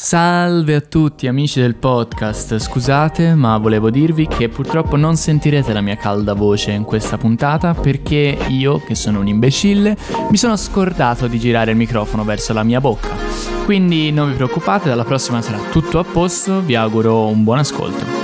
[0.00, 5.80] Salve a tutti amici del podcast, scusate ma volevo dirvi che purtroppo non sentirete la
[5.80, 9.96] mia calda voce in questa puntata perché io, che sono un imbecille,
[10.30, 13.10] mi sono scordato di girare il microfono verso la mia bocca.
[13.64, 18.17] Quindi non vi preoccupate, dalla prossima sarà tutto a posto, vi auguro un buon ascolto.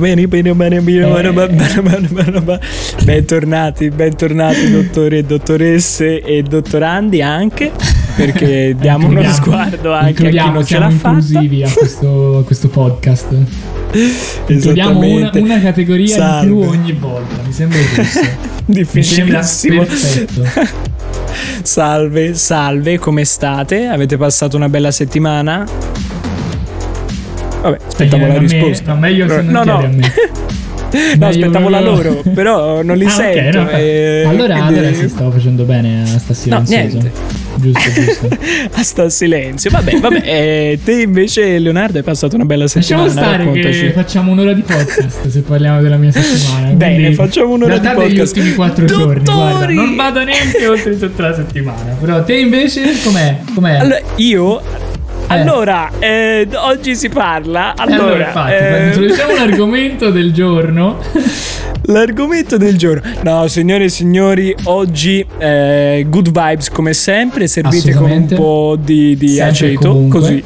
[0.00, 2.60] Bene, bene, bene, bene, bene,
[3.04, 7.70] bentornati, bentornati dottori e dottoresse e dottorandi anche
[8.16, 11.38] perché diamo uno sguardo anche a chi non ce l'ha fatta.
[11.38, 13.28] a questo, a questo podcast.
[14.46, 16.50] Includiamo una, una categoria Salve.
[16.50, 18.20] in più ogni volta, mi sembra giusto.
[18.64, 19.84] Difficilissimo.
[19.84, 20.44] perfetto.
[21.62, 23.86] Salve, salve, come state?
[23.86, 26.09] Avete passato una bella settimana?
[27.60, 28.94] Vabbè, aspettavo la risposta.
[28.94, 29.88] Me, meglio se non no, no.
[31.18, 33.60] no, aspettavo la loro, però non li ah, sento.
[33.60, 34.24] Okay, no, e...
[34.26, 34.78] allora, quindi...
[34.78, 36.98] allora sì, stavo facendo bene a sta silenzioso.
[36.98, 37.38] No.
[37.56, 38.28] Giusto, giusto.
[38.72, 39.70] a sta silenzio.
[39.70, 40.22] Vabbè, vabbè.
[40.24, 43.04] Eh, te invece, Leonardo, hai passato una bella settimana.
[43.06, 43.80] Lasciamo stare Raccontaci.
[43.80, 46.70] che facciamo un'ora di podcast se parliamo della mia settimana.
[46.72, 48.08] Bene, facciamo un'ora di podcast.
[48.08, 49.22] degli ultimi quattro Dottori!
[49.22, 51.96] giorni, guarda, non vado neanche oltre tutta la settimana.
[52.00, 53.40] Però te invece com'è?
[53.54, 53.74] com'è?
[53.76, 54.89] Allora, io eh.
[55.30, 57.74] Allora, eh, oggi si parla.
[57.76, 58.86] Allora, allora infatti, eh...
[58.86, 60.98] introduciamo l'argomento del giorno.
[61.82, 63.02] L'argomento del giorno.
[63.22, 69.16] No, signore e signori, oggi eh, good vibes come sempre, servite con un po' di,
[69.16, 70.20] di aceto, comunque.
[70.20, 70.44] così.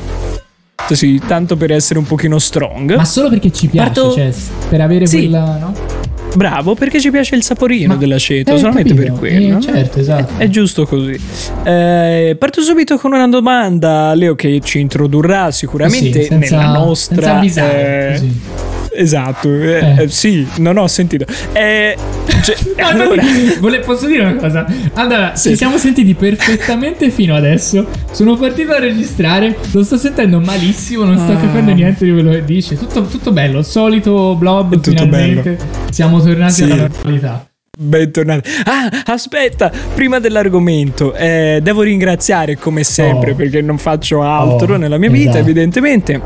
[0.90, 2.94] Sì, tanto per essere un pochino strong.
[2.94, 4.12] Ma solo perché ci piace, Parto...
[4.12, 4.30] cioè,
[4.68, 5.16] per avere sì.
[5.20, 5.93] quella, no?
[6.34, 9.12] Bravo, perché ci piace il saporino Ma dell'aceto, solamente capito.
[9.12, 9.58] per quello.
[9.58, 10.32] Eh, certo, esatto.
[10.36, 11.18] È, è giusto così.
[11.64, 17.14] Eh, parto subito con una domanda, Leo, che ci introdurrà sicuramente sì, senza, nella nostra.
[17.16, 20.02] Senza avvisare, eh, così Esatto, eh, eh.
[20.02, 21.24] Eh, sì, non ho sentito.
[21.52, 21.96] Eh,
[22.42, 23.22] cioè, allora...
[23.58, 24.66] Vole, posso dire una cosa?
[24.94, 25.50] Allora, sì.
[25.50, 27.86] ci siamo sentiti perfettamente fino adesso.
[28.10, 31.36] Sono partito a registrare, lo sto sentendo malissimo, non sto ah.
[31.36, 32.78] capendo niente di quello che dice.
[32.78, 35.50] Tutto, tutto bello, solito blob, tutto finalmente.
[35.50, 35.90] Bello.
[35.90, 36.62] Siamo tornati sì.
[36.62, 37.46] alla normalità.
[37.76, 38.48] Bentornati.
[38.64, 43.34] Ah, aspetta, prima dell'argomento, eh, devo ringraziare come sempre oh.
[43.34, 45.42] perché non faccio altro oh, nella mia vita, esatto.
[45.42, 46.22] evidentemente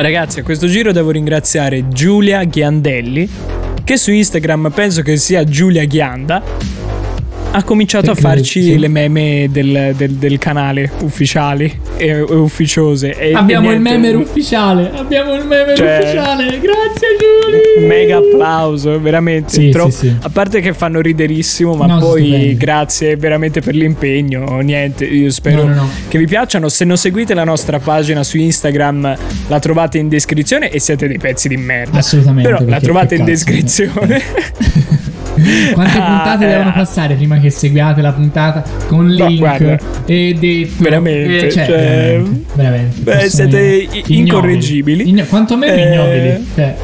[0.00, 3.28] Ragazzi, a questo giro devo ringraziare Giulia Ghiandelli,
[3.82, 6.40] che su Instagram penso che sia Giulia Ghianda
[7.50, 8.78] ha cominciato Perché, a farci sì.
[8.78, 13.16] le meme del, del, del canale ufficiali e, e ufficiose.
[13.16, 14.90] E abbiamo il meme ufficiale.
[14.94, 16.44] Abbiamo il meme cioè, ufficiale.
[16.60, 17.88] Grazie, Giulia.
[17.88, 19.50] Mega applauso, veramente.
[19.50, 22.56] Sì, troppo, sì, a parte che fanno riderissimo, ma no, poi stupendo.
[22.58, 24.60] grazie veramente per l'impegno.
[24.60, 26.68] Niente, io spero no, no, che vi piacciono.
[26.68, 29.16] Se non seguite la nostra pagina su Instagram,
[29.48, 31.98] la trovate in descrizione e siete dei pezzi di merda.
[31.98, 32.50] Assolutamente.
[32.50, 34.96] Però la trovate in descrizione.
[35.72, 39.76] Quante ah, puntate eh, devono passare prima che seguiate la puntata con link no,
[40.06, 46.46] e detto veramente, eh, cioè, cioè, veramente, veramente beh, siete incorreggibili Igno- quantomeno eh, ignobili
[46.54, 46.76] cioè.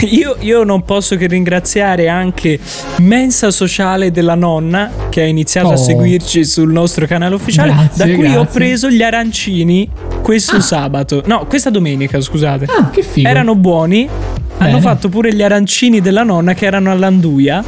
[0.10, 2.58] Io, io, non posso che ringraziare anche
[2.98, 5.72] Mensa Sociale della nonna che ha iniziato oh.
[5.72, 8.38] a seguirci sul nostro canale ufficiale, grazie, da cui grazie.
[8.38, 9.88] ho preso gli arancini
[10.22, 10.60] questo ah.
[10.60, 11.22] sabato.
[11.26, 12.66] No, questa domenica, scusate.
[12.66, 13.28] Ah, che figo.
[13.28, 14.08] Erano buoni.
[14.56, 14.70] Bene.
[14.70, 17.64] Hanno fatto pure gli arancini della nonna che erano all'anduia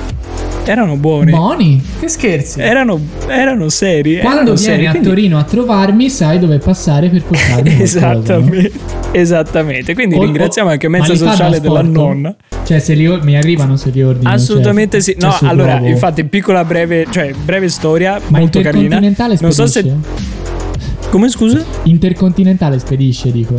[0.71, 1.31] erano buoni.
[1.31, 1.83] Buoni?
[2.01, 2.61] Che scherzi.
[2.61, 4.19] Erano, erano seri.
[4.19, 5.09] Quando erano vieni seri, a quindi...
[5.09, 7.77] Torino a trovarmi, sai dove passare per portarmi.
[7.81, 8.73] esattamente.
[8.75, 9.11] no?
[9.13, 9.95] Esattamente.
[9.95, 12.35] Quindi o, ringraziamo o, anche Mezza Sociale della nonna.
[12.65, 14.31] Cioè, se li, mi arrivano se li ordini.
[14.31, 15.21] Assolutamente cioè, sì.
[15.21, 15.89] No, allora, provo.
[15.89, 18.99] infatti, piccola breve, cioè, breve storia, Ma molto carina.
[18.99, 19.85] Non so se.
[21.11, 21.65] Come scusa?
[21.85, 23.55] Intercontinentale spedisce, dico.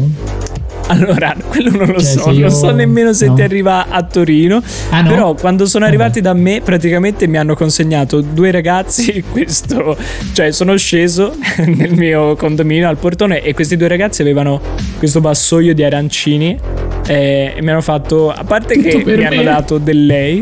[0.97, 2.41] Allora, quello non lo cioè, so, io...
[2.41, 3.33] non so nemmeno se no.
[3.33, 4.61] ti arriva a Torino.
[4.89, 5.09] Ah, no?
[5.09, 9.97] Però quando sono arrivati da me, praticamente mi hanno consegnato due ragazzi questo,
[10.33, 14.61] cioè sono sceso nel mio condominio al portone e questi due ragazzi avevano
[14.97, 16.57] questo vassoio di arancini
[17.05, 19.27] e mi hanno fatto a parte Tutto che mi me.
[19.27, 20.41] hanno dato del lei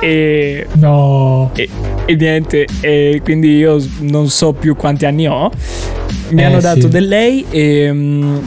[0.00, 1.68] e no e,
[2.04, 5.50] e niente e quindi io non so più quanti anni ho
[6.28, 6.88] mi eh, hanno dato sì.
[6.88, 8.40] del lei e um,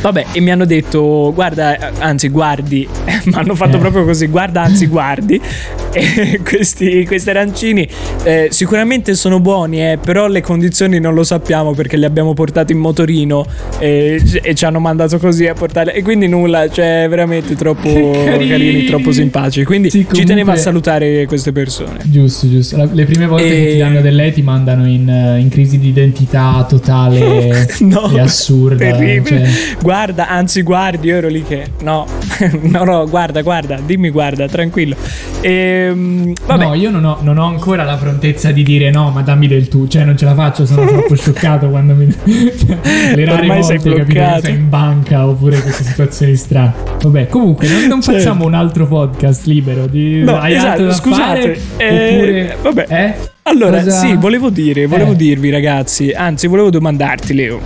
[0.00, 2.88] Vabbè, e mi hanno detto, guarda, anzi guardi,
[3.24, 3.80] mi hanno fatto eh.
[3.80, 5.40] proprio così, guarda, anzi guardi.
[5.92, 7.84] E questi, questi arancini
[8.22, 12.70] eh, sicuramente sono buoni, eh, però le condizioni non lo sappiamo perché li abbiamo portati
[12.70, 13.44] in motorino
[13.80, 15.92] e, e ci hanno mandato così a portare.
[15.92, 18.48] E quindi nulla, cioè veramente troppo carini.
[18.48, 19.64] carini, troppo simpatici.
[19.64, 20.20] Quindi sì, comunque...
[20.20, 21.98] ci tenevo a salutare queste persone.
[22.04, 22.88] Giusto, giusto.
[22.92, 23.64] Le prime volte e...
[23.64, 25.08] che ti danno del lei ti mandano in,
[25.40, 28.76] in crisi di identità totale no, e assurda.
[28.76, 29.44] Terribile.
[29.44, 29.48] Cioè
[29.90, 32.06] guarda, anzi guardi, io ero lì che no,
[32.62, 34.94] no, no, guarda, guarda, dimmi guarda, tranquillo.
[35.40, 36.64] Ehm, vabbè.
[36.64, 39.66] No, io non ho, non ho, ancora la prontezza di dire no, ma dammi del
[39.66, 42.06] tu, cioè non ce la faccio, sono troppo scioccato quando mi...
[42.60, 42.78] Cioè,
[43.16, 46.72] le rare Ormai volte capito sei in banca oppure queste situazioni strane.
[47.02, 48.20] Vabbè, comunque non, non certo.
[48.20, 50.22] facciamo un altro podcast libero di...
[50.22, 51.60] No, Hai esatto, scusate.
[51.78, 52.56] Eh, oppure...
[52.62, 52.86] Vabbè.
[52.88, 53.38] Eh?
[53.42, 53.90] Allora, Cosa...
[53.90, 55.16] sì, volevo dire, volevo eh.
[55.16, 57.60] dirvi ragazzi, anzi volevo domandarti Leo.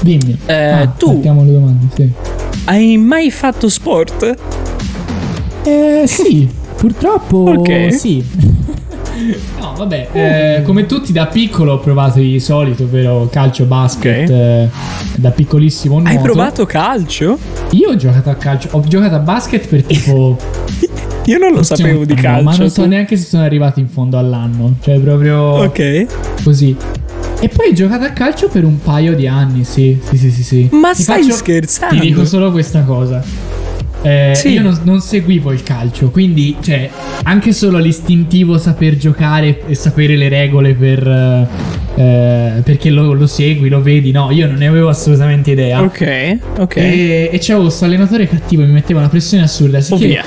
[0.00, 0.36] Dimmi.
[0.46, 1.20] Eh, ah, tu...
[1.20, 2.10] domande, sì.
[2.64, 4.34] Hai mai fatto sport?
[5.62, 7.92] Eh sì, purtroppo okay.
[7.92, 8.24] sì.
[9.58, 14.62] No, vabbè, eh, come tutti da piccolo ho provato i soliti, ovvero calcio, basket, okay.
[14.62, 14.68] eh,
[15.16, 16.08] da piccolissimo nuoto.
[16.08, 17.38] Hai provato calcio?
[17.72, 20.38] Io ho giocato a calcio, ho giocato a basket per tipo...
[21.26, 22.44] Io non lo sapevo di calcio.
[22.44, 25.38] Ma non so neanche se sono arrivato in fondo all'anno, cioè proprio...
[25.38, 26.06] Ok.
[26.42, 26.76] Così.
[27.42, 30.42] E poi ho giocato a calcio per un paio di anni, sì, sì, sì, sì.
[30.42, 30.68] sì.
[30.72, 32.00] Ma ti stai faccio, scherzando?
[32.00, 33.24] Ti dico solo questa cosa.
[34.02, 34.50] Eh, sì.
[34.50, 36.88] Io non, non, seguivo il calcio, quindi cioè,
[37.24, 43.68] anche solo l'istintivo saper giocare e sapere le regole per, eh, perché lo, lo, segui,
[43.68, 45.82] lo vedi, no, io non ne avevo assolutamente idea.
[45.82, 46.76] Ok, ok.
[46.76, 49.78] E, e c'avevo questo allenatore cattivo, mi metteva una pressione assurda.
[49.90, 50.24] Oh, via.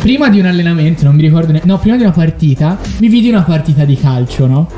[0.00, 3.28] Prima di un allenamento, non mi ricordo, ne- no, prima di una partita, mi vidi
[3.28, 4.68] una partita di calcio, no?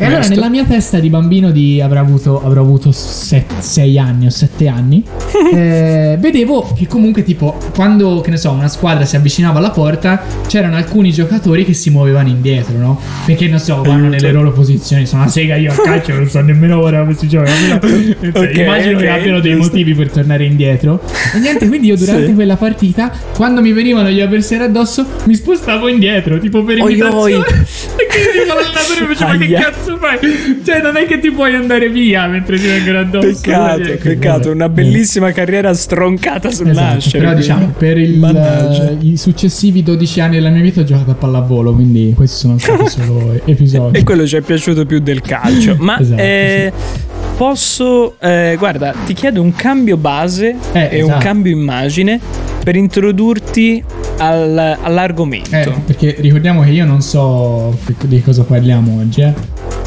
[0.00, 4.30] E allora nella mia testa di bambino di avrò avuto, avrò avuto 6 anni o
[4.30, 5.02] 7 anni,
[5.52, 10.22] eh, vedevo che comunque tipo quando, che ne so, una squadra si avvicinava alla porta,
[10.46, 13.00] c'erano alcuni giocatori che si muovevano indietro, no?
[13.26, 16.40] Perché non so, vanno nelle loro posizioni, sono una sega io a calcio, non so
[16.42, 17.50] nemmeno ora come si gioca.
[17.50, 21.00] okay, immagino okay, che abbiano dei motivi per tornare indietro.
[21.34, 22.34] E niente, quindi io durante sì.
[22.34, 27.16] quella partita, quando mi venivano gli avversari addosso, mi spostavo indietro, tipo per imitazione.
[27.16, 27.42] Oi, oi.
[27.42, 30.62] e quindi l'allenatore mi faceva ma che cazzo fai?
[30.64, 33.40] Cioè, non è che ti puoi andare via mentre ti vengono addosso.
[33.40, 34.50] Peccato, eh, peccato.
[34.50, 37.24] Una bellissima carriera stroncata sul esatto, nascere.
[37.24, 41.14] Però, diciamo, per il, uh, i successivi 12 anni della mia vita ho giocato a
[41.14, 41.74] pallavolo.
[41.74, 43.98] Quindi questi sono stati solo episodi.
[43.98, 45.76] e quello ci è piaciuto più del calcio.
[45.78, 46.98] Ma esatto, eh, sì.
[47.36, 51.14] posso, eh, guarda, ti chiedo un cambio base eh, e esatto.
[51.14, 52.20] un cambio immagine
[52.68, 53.82] per introdurti
[54.18, 55.56] al, all'argomento.
[55.56, 59.32] Eh, perché ricordiamo che io non so di cosa parliamo oggi, eh.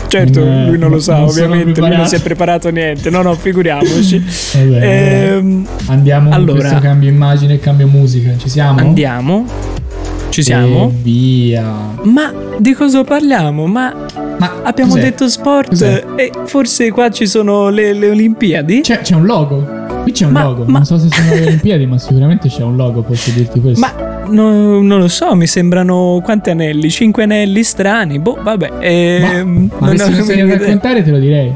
[0.07, 3.11] Certo, eh, lui non lo sa, non ovviamente, lui non si è preparato niente.
[3.11, 4.17] No, no, figuriamoci.
[4.57, 8.35] Vabbè, ehm, andiamo allora, questo cambio immagine e cambio musica.
[8.35, 8.79] Ci siamo?
[8.79, 9.45] Andiamo.
[10.29, 10.87] Ci siamo?
[10.87, 11.63] E via.
[12.05, 13.67] Ma di cosa parliamo?
[13.67, 13.93] Ma,
[14.39, 15.03] Ma abbiamo cos'è?
[15.03, 16.03] detto sport cos'è?
[16.15, 18.81] e forse qua ci sono le, le Olimpiadi?
[18.81, 19.81] C'è, c'è un logo.
[20.03, 20.65] Qui c'è un ma, logo.
[20.65, 20.79] Ma...
[20.79, 23.79] Non so se sono le Olimpiadi, ma sicuramente c'è un logo, posso dirti questo.
[23.79, 26.89] Ma no, non lo so, mi sembrano quanti anelli?
[26.89, 28.19] Cinque anelli strani.
[28.19, 28.71] Boh, vabbè.
[28.79, 31.53] Eh, ma, non se non raccontare te lo direi.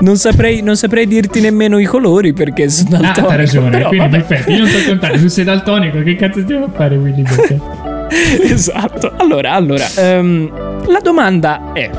[0.00, 3.28] Non saprei, non saprei, dirti nemmeno i colori perché sono ah, daltonico.
[3.28, 4.24] Ah, hai ragione, però, quindi vabbè.
[4.24, 4.50] perfetto.
[4.50, 7.22] Io non so contare, tu sei daltonico, che cazzo stiamo a fare quindi
[8.50, 9.12] esatto.
[9.16, 10.50] Allora, allora, um,
[10.86, 11.90] la domanda è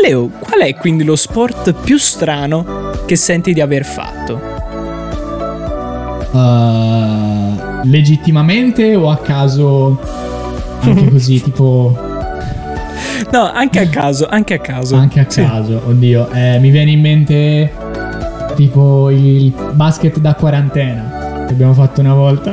[0.00, 4.40] Leo, qual è quindi lo sport più strano che senti di aver fatto?
[6.32, 9.98] Uh, legittimamente o a caso?
[10.80, 11.96] Anche così, tipo.
[13.30, 14.96] No, anche a caso, anche a caso.
[14.96, 15.90] Anche a caso, sì.
[15.90, 16.30] oddio.
[16.30, 17.72] Eh, mi viene in mente
[18.54, 22.52] tipo il basket da quarantena che abbiamo fatto una volta.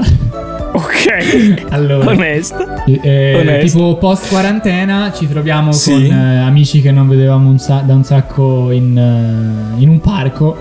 [0.73, 1.65] Ok.
[1.69, 2.65] allora, onesto.
[2.85, 3.77] Eh, onesto.
[3.77, 5.91] Tipo post quarantena ci troviamo sì.
[5.91, 9.99] con eh, amici che non vedevamo un sa- da un sacco in, uh, in un
[9.99, 10.57] parco.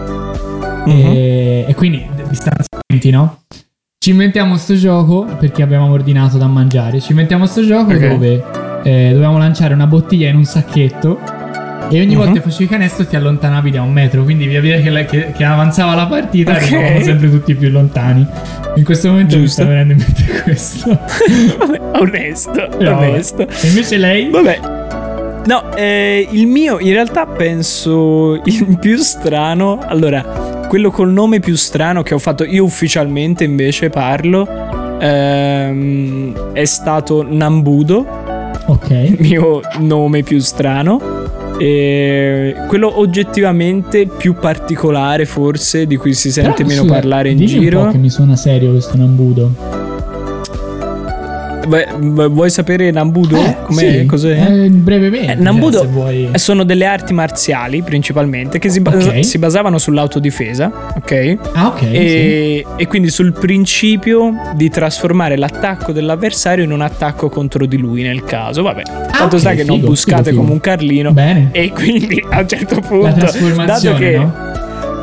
[0.85, 0.91] Uh-huh.
[0.91, 3.43] E, e, quindi distanziamenti, no?
[3.99, 7.01] Ci inventiamo sto gioco perché abbiamo ordinato da mangiare.
[7.01, 8.09] Ci inventiamo sto gioco okay.
[8.09, 8.45] dove
[8.83, 11.19] eh, dovevamo lanciare una bottiglia in un sacchetto
[11.91, 12.23] e ogni uh-huh.
[12.23, 14.23] volta che facevi canestro ti allontanavi da un metro.
[14.23, 16.63] Quindi via via che, che, che avanzava la partita okay.
[16.65, 18.27] arrivavamo sempre tutti più lontani.
[18.77, 19.43] In questo momento Giusto.
[19.43, 20.99] mi sta venendo in mente questo.
[21.59, 23.47] Vabbè, onesto, no, onesto.
[23.49, 24.31] E invece lei?
[24.31, 24.61] Vabbè.
[25.47, 29.81] No, eh, il mio in realtà penso il più strano.
[29.85, 30.23] Allora,
[30.69, 37.27] quello col nome più strano che ho fatto io ufficialmente invece parlo ehm, è stato
[37.29, 38.07] Nambudo.
[38.67, 38.91] Ok.
[38.91, 41.20] Il mio nome più strano.
[41.61, 47.45] E quello oggettivamente più particolare, forse, di cui si sente Però, meno scusa, parlare in
[47.45, 47.81] giro.
[47.81, 49.70] Un po' che mi suona serio questo Nambudo.
[51.67, 53.37] Vuoi sapere Nambudo?
[53.37, 53.57] Eh?
[53.71, 54.65] Sì, Cos'è?
[54.65, 55.33] Eh, brevemente.
[55.33, 59.23] Eh, Nambudo cioè, sono delle arti marziali principalmente che si, okay.
[59.23, 61.39] si basavano sull'autodifesa, ok?
[61.53, 61.83] Ah, ok.
[61.83, 62.83] E, sì.
[62.83, 68.25] e, quindi sul principio di trasformare l'attacco dell'avversario in un attacco contro di lui nel
[68.25, 68.63] caso.
[68.63, 70.41] Vabbè, ah, tanto okay, sta che figo, non buscate figo, figo.
[70.41, 71.13] come un Carlino.
[71.13, 71.49] Bene.
[71.53, 73.27] E quindi a un certo punto,
[73.65, 74.17] dato che...
[74.17, 74.49] No?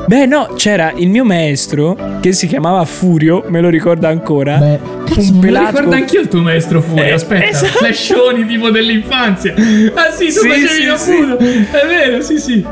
[0.08, 4.56] Beh, no, c'era il mio maestro che si chiamava Furio, me lo ricorda ancora.
[4.56, 7.04] Beh, cazzo, me lo ricordo anch'io il tuo maestro Furio.
[7.04, 7.78] Eh, Aspetta, esatto.
[7.80, 9.54] flashoni tipo dell'infanzia.
[9.54, 11.66] Ah, sì, tu sì, facevi sì, sì.
[11.72, 12.66] È vero, sì, sì.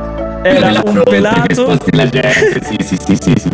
[0.43, 1.77] Era un pelato.
[2.61, 3.49] Sì, sì, sì, sì, sì.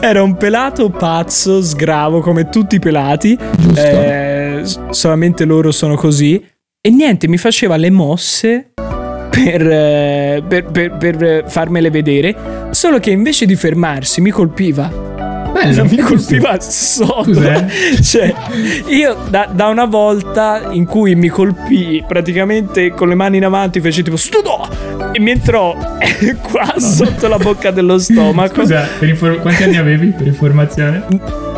[0.00, 3.36] Era un pelato pazzo, sgravo come tutti i pelati.
[3.58, 3.80] Giusto.
[3.80, 6.42] Eh, solamente loro sono così.
[6.80, 8.72] E niente, mi faceva le mosse
[9.34, 12.68] per, eh, per, per, per farmele vedere.
[12.70, 15.12] Solo che invece di fermarsi mi colpiva.
[15.52, 17.32] Bello, mi colpiva sotto.
[18.02, 18.34] Cioè,
[18.88, 23.80] io da, da, una volta in cui mi colpì praticamente con le mani in avanti,
[23.80, 24.68] fece tipo studo
[25.12, 25.76] e mi entrò
[26.42, 26.80] qua no.
[26.80, 28.60] sotto la bocca dello stomaco.
[28.60, 31.04] Scusa, infor- quanti anni avevi per informazione?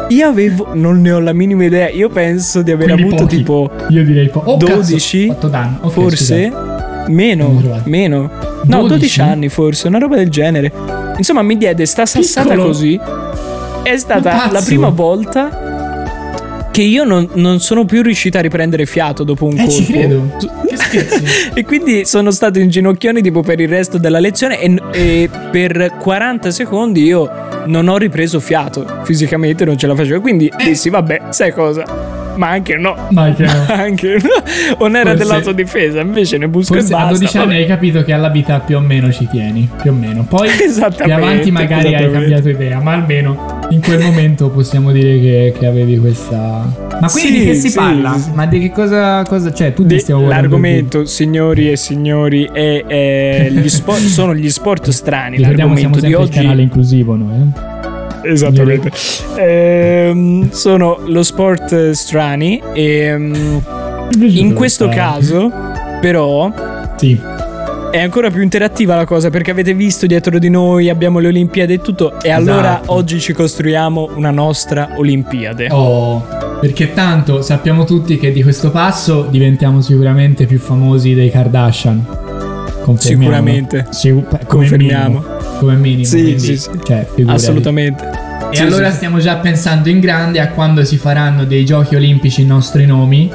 [0.08, 1.88] Io avevo, non ne ho la minima idea.
[1.88, 3.36] Io penso di aver Quindi avuto pochi.
[3.36, 6.65] tipo Io direi po- oh, 12, cazzo, okay, forse scusa.
[7.08, 8.30] Meno, meno.
[8.64, 8.88] No, 12?
[8.88, 10.72] 12 anni forse, una roba del genere.
[11.16, 12.66] Insomma, mi diede sta sassata Piccolo.
[12.66, 13.00] così
[13.82, 15.74] è stata la prima volta
[16.72, 19.70] che io non, non, sono più riuscito a riprendere fiato dopo un eh, colpo.
[19.70, 20.36] Ci credo.
[20.68, 21.24] Che scherzi.
[21.54, 25.96] e quindi sono stato in ginocchioni tipo per il resto della lezione e, e, per
[25.98, 27.30] 40 secondi io
[27.66, 28.84] non ho ripreso fiato.
[29.04, 30.20] Fisicamente non ce la facevo.
[30.20, 30.64] Quindi eh.
[30.64, 32.15] dissi, vabbè, sai cosa?
[32.36, 32.96] Ma anche no.
[33.10, 33.64] Ma anche no.
[33.68, 34.78] anche no.
[34.78, 37.08] O non era dell'autodifesa, invece ne busco Forse e basta.
[37.08, 39.94] a 12 anni hai capito che alla vita più o meno ci tieni, più o
[39.94, 40.24] meno.
[40.24, 40.48] Poi
[40.96, 45.66] più avanti magari hai cambiato idea, ma almeno in quel momento possiamo dire che, che
[45.66, 46.84] avevi questa...
[47.00, 48.16] Ma quindi sì, di che si sì, parla?
[48.16, 48.30] Sì.
[48.32, 49.22] Ma di che cosa...
[49.24, 50.48] cosa cioè, tutti di, stiamo guardando...
[50.48, 51.06] L'argomento, qui.
[51.08, 55.36] signori e signori, è, è gli sport, sono gli sport strani.
[55.36, 56.28] Ricordiamo siamo sempre di oggi...
[56.28, 57.75] il canale inclusivo noi, eh?
[58.32, 58.90] esattamente.
[59.36, 63.62] Ehm, sono lo sport strani e ehm,
[64.18, 65.50] in questo caso
[66.00, 66.52] però
[66.96, 67.18] sì.
[67.90, 71.74] è ancora più interattiva la cosa perché avete visto dietro di noi abbiamo le Olimpiadi
[71.74, 72.34] e tutto e esatto.
[72.34, 75.68] allora oggi ci costruiamo una nostra Olimpiade.
[75.70, 76.24] Oh,
[76.60, 82.24] perché tanto sappiamo tutti che di questo passo diventiamo sicuramente più famosi dei Kardashian.
[82.98, 83.86] Sicuramente.
[83.90, 85.35] Sic- Confermiamo.
[85.58, 86.04] Come minimo.
[86.04, 86.70] Sì, quindi, sì, sì.
[86.84, 88.04] Cioè, Assolutamente.
[88.50, 88.96] E sì, allora sì.
[88.96, 93.30] stiamo già pensando in grande a quando si faranno dei giochi olimpici in nostri nomi.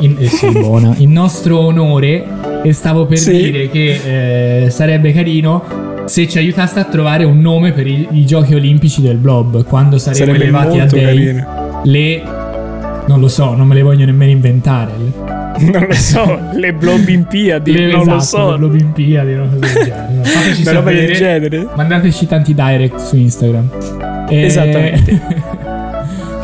[0.00, 2.24] In, eh, sì, buona, in nostro onore.
[2.62, 7.72] E stavo per dire che eh, sarebbe carino se ci aiutaste a trovare un nome
[7.72, 9.64] per i, i giochi olimpici del blob.
[9.64, 11.44] Quando saremo sarebbe elevati a dei.
[11.84, 12.22] Le.
[13.06, 15.35] Non lo so, non me le voglio nemmeno inventare.
[15.72, 18.50] non lo so, le Blobimpiadi, le, non esatto, lo so.
[18.50, 20.24] Le Blobimpiadi, del genere.
[20.24, 21.68] Fateci Una roba del genere.
[21.74, 23.70] Mandateci tanti direct su Instagram.
[24.28, 24.42] E...
[24.42, 25.20] Esattamente.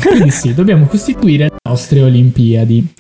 [0.01, 2.93] Quindi sì, dobbiamo costituire le nostre Olimpiadi.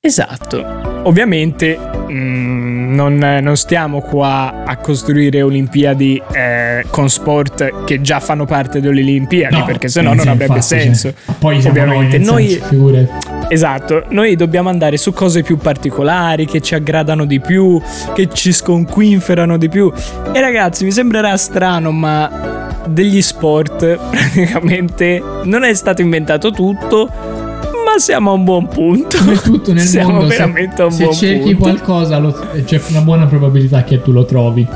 [0.00, 0.87] Esatto.
[1.08, 8.20] Ovviamente mh, mm, non, non, stiamo qua a costruire Olimpiadi eh, con sport che già
[8.20, 11.14] fanno parte delle Olimpiadi, no, perché sennò non avrebbe infatti, senso.
[11.14, 13.08] Cioè, poi ovviamente noi, senso,
[13.48, 17.80] esatto, noi dobbiamo andare su cose più particolari, che ci aggradano di più,
[18.12, 19.90] che ci sconquinferano di più.
[20.30, 27.47] E ragazzi, mi sembrerà strano, ma degli sport praticamente non è stato inventato tutto
[27.92, 29.16] ma siamo a un buon punto.
[29.18, 32.80] Come tutto nel siamo mondo, veramente se, a un se buon cerchi qualcosa, lo, c'è
[32.90, 34.66] una buona probabilità che tu lo trovi.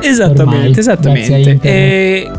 [0.00, 1.58] Esattamente, Ormai, esattamente.
[1.60, 2.30] E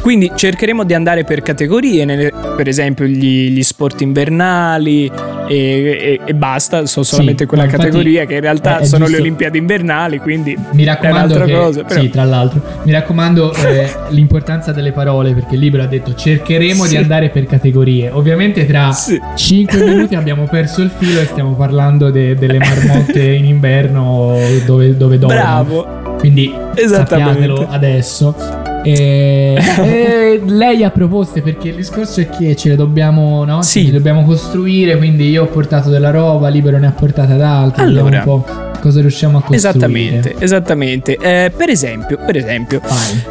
[0.00, 5.10] quindi cercheremo di andare per categorie, per esempio gli, gli sport invernali,
[5.50, 9.06] e, e, e basta, so solamente sì, quella categoria che in realtà è, è sono
[9.06, 9.16] giusto.
[9.16, 12.00] le Olimpiadi invernali, quindi mi raccomando che, cosa, però.
[12.00, 16.84] Sì, tra l'altro, mi raccomando eh, l'importanza delle parole perché il libro ha detto cercheremo
[16.84, 16.90] sì.
[16.90, 18.10] di andare per categorie.
[18.10, 19.20] Ovviamente tra sì.
[19.34, 24.96] 5 minuti abbiamo perso il filo e stiamo parlando de, delle marmotte in inverno dove,
[24.96, 25.40] dove dormono.
[25.40, 26.16] Bravo.
[26.18, 28.69] Quindi sappiatelo adesso.
[28.82, 33.62] E, e, lei ha proposte perché il discorso è che ce le dobbiamo, no?
[33.62, 33.86] Sì.
[33.86, 34.96] Le dobbiamo costruire.
[34.96, 37.82] Quindi io ho portato della roba, Libero ne ha portata d'altra.
[37.82, 38.44] Allora, un po'
[38.80, 39.68] cosa riusciamo a costruire.
[39.68, 41.16] Esattamente, esattamente.
[41.16, 42.80] Eh, per esempio, per esempio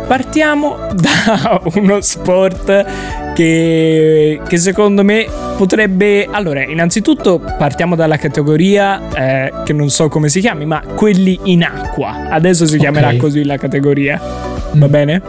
[0.07, 2.85] partiamo da uno sport
[3.33, 5.27] che, che, secondo me
[5.57, 6.27] potrebbe...
[6.29, 11.63] Allora, innanzitutto partiamo dalla categoria eh, che non so come si chiami, ma quelli in
[11.63, 12.29] acqua.
[12.29, 13.17] Adesso si chiamerà okay.
[13.17, 14.48] così la categoria.
[14.73, 15.21] Va bene?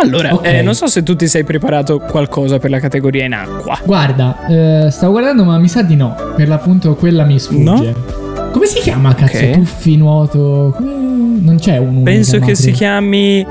[0.00, 0.58] Allora, okay.
[0.58, 3.80] eh, non so se tu ti sei preparato qualcosa per la categoria in acqua.
[3.84, 6.14] Guarda, eh, stavo guardando, ma mi sa di no.
[6.36, 7.64] Per l'appunto, quella mi sfugge.
[7.64, 8.50] No?
[8.52, 9.36] Come si chiama, cazzo?
[9.36, 9.52] Okay.
[9.52, 10.76] Tuffi, nuoto?
[10.78, 12.02] Non c'è un.
[12.04, 13.44] Penso che si chiami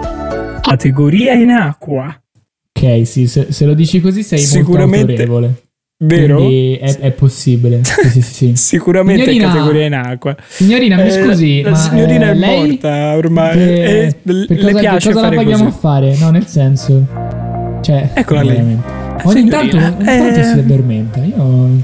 [0.62, 2.18] categoria in acqua.
[2.72, 5.06] Ok, sì, se, se lo dici così sei Sicuramente...
[5.06, 5.62] molto autorevole.
[6.00, 6.36] Vero?
[6.38, 7.82] Quindi è, è possibile.
[7.84, 8.56] Sì, sì, sì.
[8.56, 10.36] Sicuramente Signorina- è categoria in acqua.
[10.48, 13.58] Signorina, mi Eh, scusi, la ma signorina eh, è lei morta ormai.
[13.58, 15.76] che- e per le cosa, piace cosa fare la paghiamo così.
[15.76, 16.16] a fare?
[16.20, 17.06] No, nel senso,
[17.82, 18.48] cioè, Eccola lì.
[18.50, 19.06] veramente.
[19.24, 21.20] Ogni tanto, ogni tanto eh, si addormenta.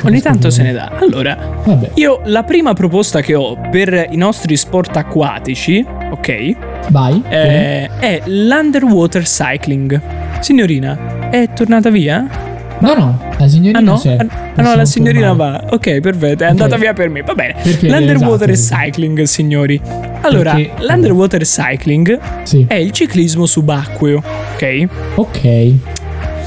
[0.03, 0.91] Ogni tanto se ne dà.
[1.01, 6.55] Allora, Vabbè, io la prima proposta che ho per i nostri sport acquatici, ok,
[6.89, 7.19] vai.
[7.29, 9.99] eh, è l'underwater cycling.
[10.41, 12.42] Signorina, è tornata via?
[12.83, 13.97] No, no, la signorina Ah no?
[13.97, 14.17] c'è.
[14.55, 15.63] Ah, no, la signorina va.
[15.69, 16.51] Ok, perfetto, è Ok.
[16.51, 17.21] andata via per me.
[17.21, 17.55] Va bene.
[17.63, 19.79] Perché- L'underwater esatto, cycling, signori.
[20.21, 22.65] Allora, Perché- l'underwater cycling Sì.
[22.67, 24.21] è il ciclismo subacqueo,
[24.55, 24.87] ok?
[25.15, 25.71] Ok.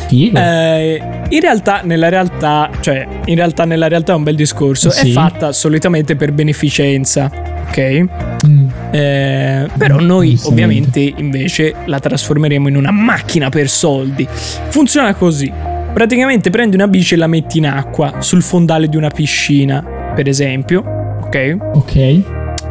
[0.09, 0.39] Figo.
[0.39, 4.89] Eh, in realtà, nella realtà, cioè, in realtà, nella realtà è un bel discorso.
[4.91, 5.11] È Sì.
[5.13, 7.29] fatta solitamente per beneficenza,
[7.69, 8.05] ok?
[8.47, 8.69] Mm.
[8.93, 10.49] Eh, però noi, Giustamente.
[10.49, 14.27] ovviamente, invece la trasformeremo in una macchina per soldi.
[14.69, 15.51] Funziona così:
[15.97, 19.83] praticamente prendi una bici e la metti in acqua sul fondale di una piscina,
[20.15, 20.85] per esempio,
[21.23, 21.57] ok?
[21.73, 22.21] Ok.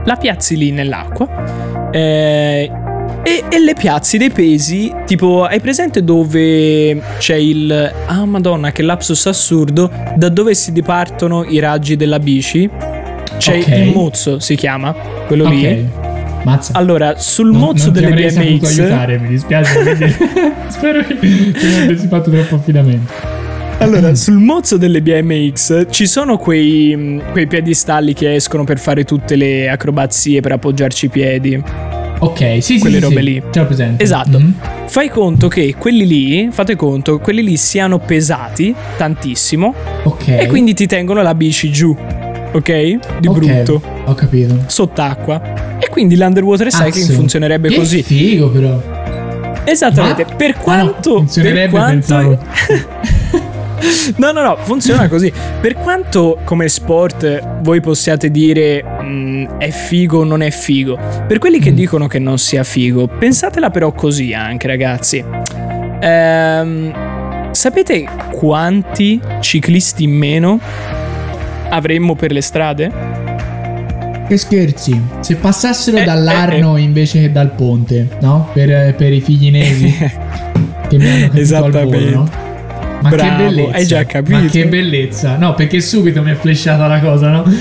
[0.03, 2.72] la piazzi lì nell'acqua eh,
[3.24, 7.91] e, e le piazzi dei pesi, tipo, hai presente dove c'è il...
[8.05, 12.70] Ah madonna, che lapsus assurdo, da dove si dipartono i raggi della bici?
[13.38, 13.67] C'è Ok.
[13.70, 14.94] il mozzo, si chiama,
[15.25, 16.05] quello lì.
[16.46, 16.74] Mazza.
[16.75, 18.80] Allora, sul Non- mozzo non delle avrei saputo BMX...
[18.80, 20.16] aiutare, mi dispiace.
[20.70, 23.12] Spero che non avessi fatto troppo affidamento.
[23.80, 29.36] Allora, sul mozzo delle BMX ci sono quei, quei piedistalli che escono per fare tutte
[29.36, 31.62] le acrobazie, per appoggiarci i piedi.
[32.20, 32.80] Ok, sì, sì.
[32.80, 33.24] Quelle sì, robe sì.
[33.24, 33.44] lì.
[33.52, 34.04] Ce l'ho presente.
[34.04, 34.40] Esatto.
[34.40, 34.54] Mhm.
[34.86, 39.74] Fai conto che quelli lì, fate conto, quelli lì siano pesati tantissimo
[40.04, 40.28] Ok.
[40.30, 41.96] e quindi ti tengono la bici giù,
[42.56, 43.20] ok?
[43.20, 44.64] Di Ok, brutto, Ho capito.
[44.68, 45.78] sott'acqua.
[45.80, 47.14] E quindi l'underwater cycling Cazzo.
[47.14, 48.02] funzionerebbe Che così.
[48.04, 48.82] figo, però.
[49.66, 50.26] Esattamente.
[50.28, 50.94] Ma- Per Ah, no, quanto...
[51.10, 51.92] per funzionerebbe, quanto...
[51.94, 52.40] pensavo.
[54.18, 55.32] No, no, no, funziona così.
[55.62, 60.98] Per quanto come sport voi possiate dire "Mm, è figo o non è figo,
[61.28, 61.76] per quelli che Mm.
[61.76, 65.24] dicono che non sia figo, pensatela però così anche, ragazzi.
[66.00, 70.60] Ehm, sapete quanti ciclisti in meno
[71.70, 72.92] avremmo per le strade?
[74.28, 75.00] Che scherzi.
[75.20, 78.50] Se passassero Eh, dall'Arno invece che dal ponte, no?
[78.54, 79.94] Per, per i figli nesi
[80.90, 81.98] che mi hanno Esattamente.
[82.00, 82.44] volo, no?
[83.01, 83.75] Ma Bravo, che bellezza.
[83.78, 84.38] hai già capito.
[84.40, 85.38] Ma che bellezza.
[85.38, 87.44] No, perché subito mi è flashata la cosa, no?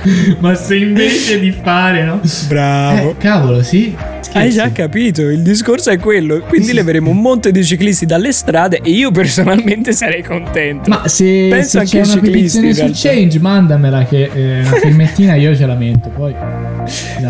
[0.40, 2.20] Ma se invece di fare, no?
[2.48, 3.10] Bravo.
[3.10, 3.94] Eh, cavolo, sì.
[4.32, 4.56] Hai Scherzi.
[4.58, 6.40] già capito, il discorso è quello.
[6.46, 10.88] Quindi leveremo un monte di ciclisti dalle strade e io personalmente sarei contento.
[10.88, 12.90] Ma se, Penso se anche c'è una petizione su.
[12.94, 16.10] Change, mandamela che eh, una firmettina io ce la metto.
[16.10, 16.32] Poi.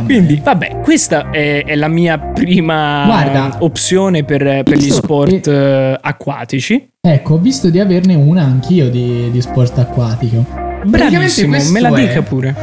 [0.04, 3.56] Quindi, vabbè, questa è, è la mia prima Guarda.
[3.60, 6.88] opzione per, per gli sport eh, acquatici.
[7.00, 10.44] Ecco, ho visto di averne una anch'io di, di sport acquatico.
[10.84, 12.54] Bravissimo, me la è- dica pure.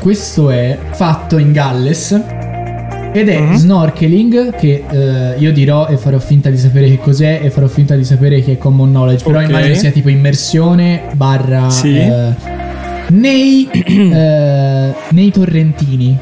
[0.00, 2.20] Questo è fatto in Galles
[3.20, 3.54] ed è Mhm.
[3.56, 7.94] snorkeling che eh, io dirò e farò finta di sapere che cos'è e farò finta
[7.96, 9.48] di sapere che è common knowledge, però Ok.
[9.48, 11.96] immagino sia tipo immersione barra Sì.
[11.96, 12.32] eh,
[13.08, 16.16] nei, eh, nei torrentini.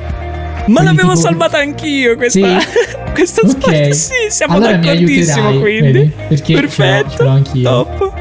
[0.66, 2.66] Ma Quindi l'avevo tipo- salvata anch'io questa, Sì.
[3.14, 3.50] questo Ok.
[3.50, 3.88] sport.
[3.90, 5.92] Sì, siamo Allora d'accordissimo aiuterai, quindi.
[5.98, 6.12] vedi?
[6.28, 7.10] Perché ce l'ho- Perfetto.
[7.16, 7.62] ce l'ho anch'io.
[7.70, 8.12] Top.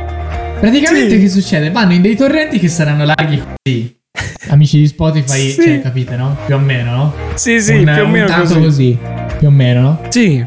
[0.59, 1.19] Praticamente Sì.
[1.21, 1.71] che succede?
[1.71, 3.95] Vanno in dei torrenti che saranno larghi così.
[4.49, 5.61] Amici di Spotify, Sì.
[5.61, 6.35] cioè, capite, no?
[6.45, 7.13] Più o meno, no?
[7.35, 8.59] Sì, sì, Un- più o meno così.
[8.59, 8.97] così.
[9.37, 9.99] Più o meno, no?
[10.09, 10.43] Sì.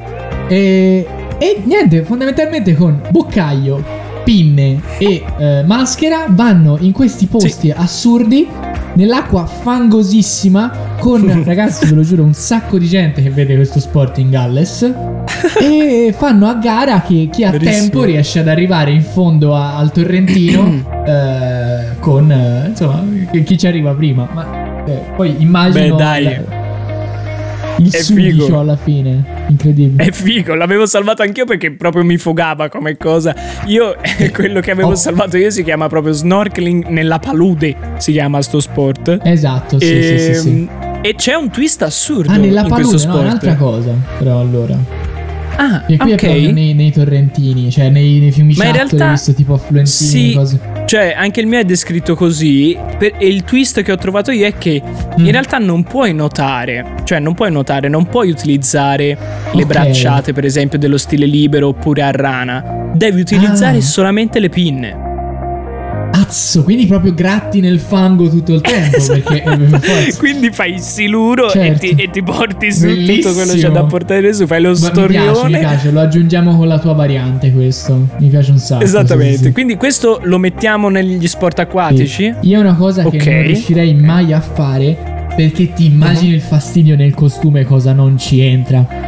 [0.48, 1.06] E,
[1.38, 3.82] e niente, fondamentalmente con boccaglio,
[4.24, 8.46] pinne e eh, maschera vanno in questi posti assurdi
[8.94, 14.18] nell'acqua fangosissima con ragazzi ve lo giuro un sacco di gente che vede questo sport
[14.18, 14.82] in Galles
[15.60, 17.78] e fanno a gara che chi ha Verissimo.
[17.80, 23.04] tempo riesce ad arrivare in fondo a- al torrentino eh, con eh, insomma
[23.44, 26.24] chi ci arriva prima ma eh, poi immagino Beh, dai.
[26.24, 26.56] la-
[27.80, 28.58] il È sudicio figo.
[28.58, 33.32] alla fine incredibile È figo, l'avevo salvato anch'io perché proprio mi fogava come cosa.
[33.66, 33.94] Io,
[34.34, 34.94] quello che avevo Oh.
[34.96, 39.20] salvato io si chiama proprio snorkeling nella palude, si chiama sto sport.
[39.22, 40.68] Esatto, sì, sì, sì, sì.
[41.00, 43.18] E c'è un twist assurdo Ah, nella in palude, questo no, sport.
[43.18, 43.90] è un'altra cosa.
[44.18, 44.76] Però allora.
[45.60, 46.18] Ah, E qui ok.
[46.20, 49.86] è proprio nei, nei torrentini, cioè nei, nei fiumiciattoli, Ma in realtà- visto tipo affluentini,
[50.10, 50.32] Sì.
[50.34, 50.60] cose.
[50.86, 52.76] Cioè, anche il mio è descritto così.
[52.98, 55.24] per- e il twist che ho trovato io è che Mm.
[55.24, 56.94] in realtà non puoi notare.
[57.04, 59.16] Cioè, non puoi notare, non puoi utilizzare
[59.52, 59.66] le Ok.
[59.66, 62.90] bracciate, per esempio, dello stile libero oppure a rana.
[62.94, 63.82] Devi utilizzare Ah.
[63.82, 65.06] solamente le pinne.
[66.10, 68.96] Azzo, quindi proprio gratti nel fango tutto il tempo.
[68.96, 69.20] Esatto.
[69.22, 71.84] Perché, quindi fai il siluro Certo.
[71.86, 73.16] e, ti, e ti porti su Bellissimo.
[73.22, 75.58] tutto quello che c'è da portare su, fai lo Ma mi piace, mi storione.
[75.58, 78.08] piace, lo aggiungiamo con la tua variante questo.
[78.18, 78.82] Mi piace un sacco.
[78.82, 79.52] Esattamente, sì, sì, sì.
[79.52, 82.34] quindi questo lo mettiamo negli sport acquatici?
[82.40, 83.16] Io è una cosa Ok.
[83.16, 88.18] che non riuscirei mai a fare perché ti immagini il fastidio nel costume cosa non
[88.18, 89.07] ci entra.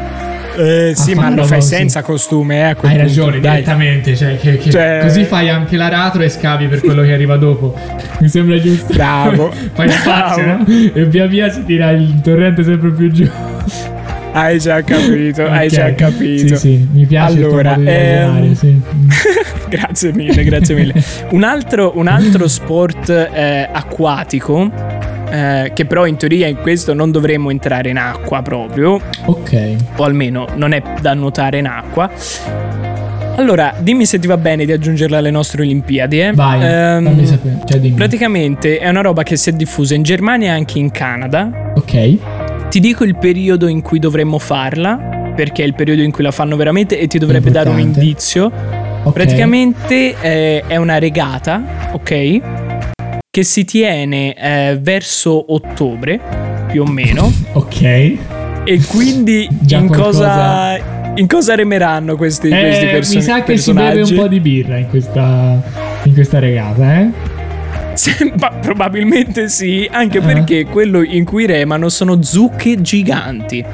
[0.61, 3.51] Eh, sì, ma lo fai senza costume, eh, Hai punto, ragione, dai.
[3.53, 4.17] direttamente.
[4.17, 7.75] Cioè, che- che- Cioè- Così fai anche l'aratro e scavi per quello che arriva dopo.
[8.21, 8.93] Mi sembra giusto.
[8.93, 9.53] Bravo.
[9.73, 10.65] fai spazio, Bravo.
[10.67, 10.93] no?
[10.95, 13.29] E via via si tira il torrente sempre più giù.
[14.33, 15.73] Hai già capito, hai Ok.
[15.73, 16.55] già capito.
[16.55, 18.81] Sì, sì, mi piace Allora, ehm, sì.
[19.69, 20.95] grazie mille, grazie mille.
[21.31, 24.71] Un altro, un altro sport eh, acquatico,
[25.31, 29.75] eh, che però in teoria in questo non dovremmo entrare in acqua proprio, Ok.
[29.97, 32.11] o almeno non è da nuotare in acqua.
[33.37, 36.21] Allora, dimmi se ti va bene di aggiungerla alle nostre Olimpiadi.
[36.21, 36.33] Eh.
[36.33, 37.59] Vai, Ehm, fammi sapere.
[37.65, 37.95] Cioè, dimmi.
[37.97, 41.73] Praticamente è una roba che si è diffusa in Germania e anche in Canada.
[41.77, 42.69] Ok.
[42.69, 46.33] Ti dico il periodo in cui dovremmo farla, perché è il periodo in cui la
[46.33, 48.07] fanno veramente e ti dovrebbe dare un Importante.
[48.07, 48.53] indizio.
[49.05, 49.13] ok.
[49.13, 51.63] Praticamente eh, è una regata,
[51.93, 52.41] ok?
[53.33, 56.19] Che si tiene eh, verso ottobre,
[56.67, 57.33] più o meno.
[57.53, 57.83] Ok.
[57.83, 60.99] e quindi in cosa.
[61.15, 64.41] In cosa remeranno questi, questi Eh, perso- mi sa che si beve un po' di
[64.41, 65.63] birra in questa,
[66.05, 67.09] in questa regata, eh?
[68.37, 70.23] Ma probabilmente sì, anche Ah.
[70.23, 73.65] perché quello in cui remano sono zucche giganti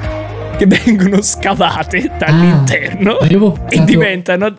[0.57, 3.27] che vengono scavate dall'interno Ah,
[3.69, 4.53] e diventano.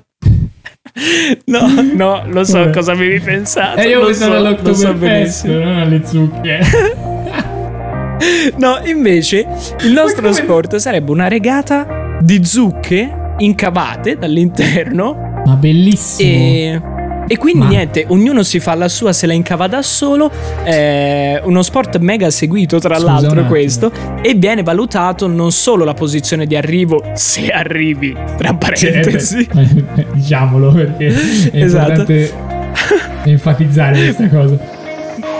[1.46, 1.61] No,
[1.94, 2.70] no, lo so Vabbè.
[2.72, 3.78] cosa avevi pensato.
[3.80, 5.58] E io ho lo pensato so, lo so benissimo.
[5.58, 6.58] non alle zucche.
[8.56, 9.46] No, invece
[9.82, 16.28] il nostro sport sarebbe una regata di zucche incavate dall'interno Ma bellissimo.
[16.28, 16.80] e.
[17.30, 20.30] E quindi Ma- niente, ognuno si fa la sua, se la incava da solo.
[20.64, 23.92] È uno sport mega seguito, tra Scusa l'altro, questo.
[24.22, 29.46] E viene valutato non solo la posizione di arrivo, se arrivi, tra parentesi.
[29.52, 31.06] Cioè, eh, diciamolo perché
[31.50, 31.90] è Esatto.
[32.00, 32.32] importante
[33.24, 34.58] enfatizzare questa cosa.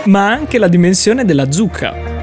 [0.05, 2.17] ma anche la dimensione della zucca.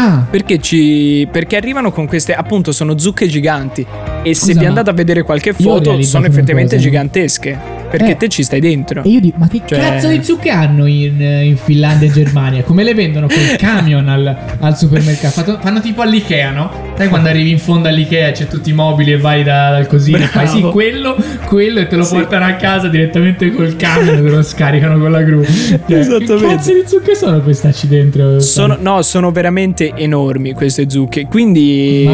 [0.00, 3.84] Ah, Perché, ci, perché arrivano con queste, appunto, sono zucche giganti.
[4.22, 6.86] E se Scusa, vi ma andate a vedere qualche foto, sono effettivamente cosa.
[6.88, 7.58] gigantesche.
[7.90, 8.16] Perché Eh.
[8.16, 9.02] te ci stai dentro.
[9.02, 12.62] e io dico, ma che Cioè- cazzo di zucche hanno in, in Finlandia e Germania?
[12.62, 15.58] Come le vendono col camion al, al supermercato?
[15.60, 16.70] Fanno tipo all'Ikea, no?
[16.98, 20.18] Sai quando arrivi in fondo all'Ikea c'è tutti i mobili e vai da- dal cosino
[20.26, 22.14] fai sì, quello, quello e te lo Sì.
[22.16, 25.44] portano a casa direttamente col camion e te lo scaricano con la gru.
[25.44, 26.34] Cioè, Esattamente.
[26.34, 28.40] Che cazzo di zucche sono quest'acci dentro?
[28.40, 31.26] Sono, no, sono veramente enormi queste zucche.
[31.26, 32.04] Quindi,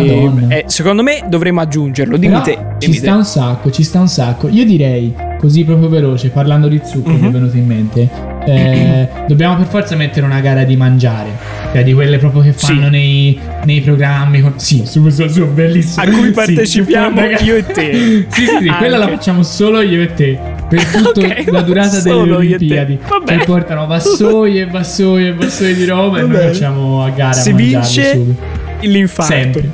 [0.49, 2.17] eh, secondo me dovremmo aggiungerlo.
[2.17, 2.59] Dimmi Però te.
[2.79, 3.17] ci dimmi sta te.
[3.17, 4.49] un sacco, ci sta un sacco.
[4.49, 7.21] Io direi, così proprio veloce, parlando di zucche Mhm.
[7.21, 8.09] mi è venuto in mente,
[8.47, 11.31] eh, dobbiamo per forza mettere una gara di mangiare.
[11.73, 12.67] Cioè di quelle proprio che Sì.
[12.67, 14.41] fanno nei, nei programmi.
[14.41, 16.05] con- Sì, su, su, su, bellissimo.
[16.05, 17.93] A cui Sì, partecipiamo su- io e te.
[17.95, 20.39] sì, sì, sì, quella la facciamo solo io e te.
[20.69, 22.37] Per tutta Ok, la durata delle e.
[22.37, 22.99] Olimpiadi.
[23.09, 23.37] Vabbè.
[23.37, 27.33] Cioè portano vassoi e vassoi e vassoi di roba e Va noi facciamo a gara
[27.33, 28.43] Si vince subito.
[28.83, 29.33] L'infarto.
[29.33, 29.71] Sempre.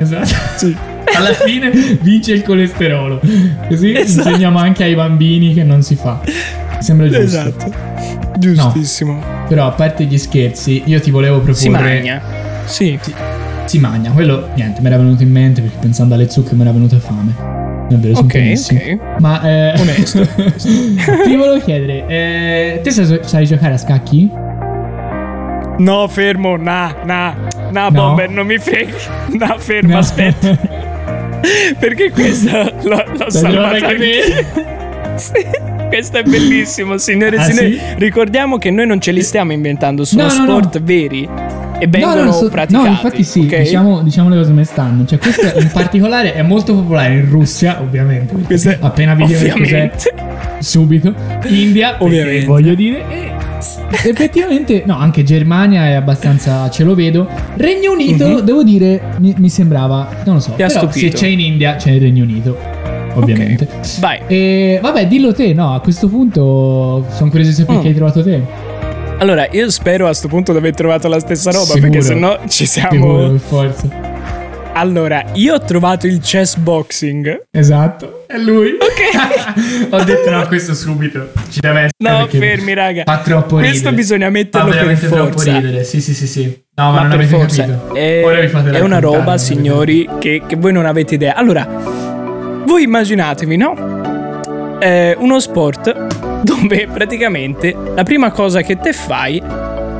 [0.00, 0.26] Esatto.
[0.56, 0.76] Sì.
[1.14, 1.70] Alla fine
[2.02, 3.20] vince il colesterolo.
[3.68, 4.28] Così Esatto.
[4.28, 6.20] insegniamo anche ai bambini che non si fa.
[6.80, 7.22] Sembra giusto.
[7.22, 7.72] Esatto.
[8.38, 9.20] Giustissimo.
[9.48, 11.56] Però a parte gli scherzi, io ti volevo proporre.
[11.58, 12.20] Si magna.
[12.64, 12.98] Sì.
[13.64, 14.10] Si magna.
[14.12, 17.34] Quello, niente, mi era venuto in mente perché pensando alle zucche mi era venuta fame.
[17.88, 19.20] È vero, sono Ok, ok.
[19.20, 20.20] Ma eh, Onesto.
[21.24, 24.30] ti volevo chiedere, eh, te sai, sai giocare a scacchi?
[25.78, 27.34] No, fermo, na, na,
[27.70, 27.90] na, No.
[27.90, 28.92] bomber, non mi freghi.
[29.38, 29.98] No, fermo, No.
[29.98, 30.56] aspetta.
[31.78, 33.88] Perché questa l'ho, l'ho salvata
[35.14, 35.46] Sì,
[35.88, 37.72] questo è bellissimo, signore e Ah, signori.
[37.72, 37.80] sì?
[37.96, 40.44] Ricordiamo che noi non ce li stiamo inventando, sono No, no, no.
[40.58, 41.28] sport veri
[41.80, 42.84] e vengono no, so- praticati.
[42.84, 43.58] no, infatti sì, ok?
[43.60, 45.04] diciamo, diciamo le cose come stanno.
[45.06, 48.34] Cioè, questo in particolare è molto popolare in Russia, ovviamente.
[48.48, 49.90] è- appena vedi che cos'è,
[50.58, 51.14] subito.
[51.46, 52.46] India, Ovviamente.
[52.46, 53.04] voglio dire.
[53.08, 56.68] E effettivamente, no, anche Germania è abbastanza.
[56.70, 57.28] Ce lo vedo.
[57.56, 58.40] Regno Unito, Mhm.
[58.40, 60.08] devo dire, mi, mi sembrava.
[60.24, 60.52] Non lo so.
[60.52, 62.56] Però se c'è in India, c'è il Regno Unito.
[63.14, 63.64] Ovviamente.
[63.70, 64.20] Ok, Vai.
[64.26, 67.82] E vabbè, dillo te, no, a questo punto sono curioso di sapere Mm.
[67.82, 68.42] che hai trovato te.
[69.18, 71.82] Allora, io spero a sto punto di aver trovato la stessa roba, Sicuro.
[71.82, 73.28] perché sennò ci Sicuro, siamo.
[73.30, 74.06] per forza.
[74.74, 77.46] Allora, io ho trovato il chess boxing.
[77.50, 78.76] Esatto, è lui.
[78.78, 79.90] Ok.
[79.90, 81.30] Ho detto no, questo subito.
[81.50, 82.18] Ci deve essere.
[82.20, 83.02] No, fermi, raga.
[83.04, 83.70] Fa troppo ridere.
[83.70, 85.56] Questo bisogna Fa metterlo per veramente troppo forza.
[85.58, 85.82] ridere.
[85.82, 86.42] Sì, sì, sì, sì.
[86.76, 87.94] No, ma, Ma non per avete forza capito.
[87.94, 91.34] è, Ora vi fate è una roba, signori, che, che voi non avete idea.
[91.34, 91.66] Allora,
[92.64, 93.98] voi immaginatevi, no?
[94.78, 99.42] è uno sport dove praticamente la prima cosa che te fai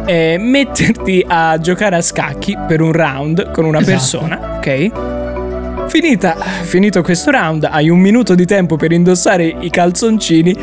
[0.06, 3.92] è metterti a giocare a scacchi per un round con una Esatto.
[3.96, 5.86] persona, ok?
[5.88, 10.54] Finita, finito questo round, hai un minuto di tempo per indossare i calzoncini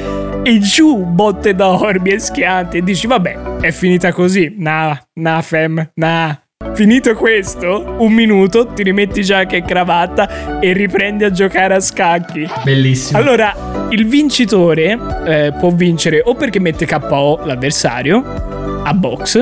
[0.43, 4.53] e giù botte da orbi e schianti e dici vabbè, è finita così.
[4.57, 6.39] Nah, nah fem, nah.
[6.75, 12.45] Finito questo, un minuto, ti rimetti giacca e cravatta e riprendi a giocare a scacchi.
[12.65, 13.17] Bellissimo.
[13.17, 19.41] Allora, il vincitore eh, può vincere o perché mette KO l'avversario a box,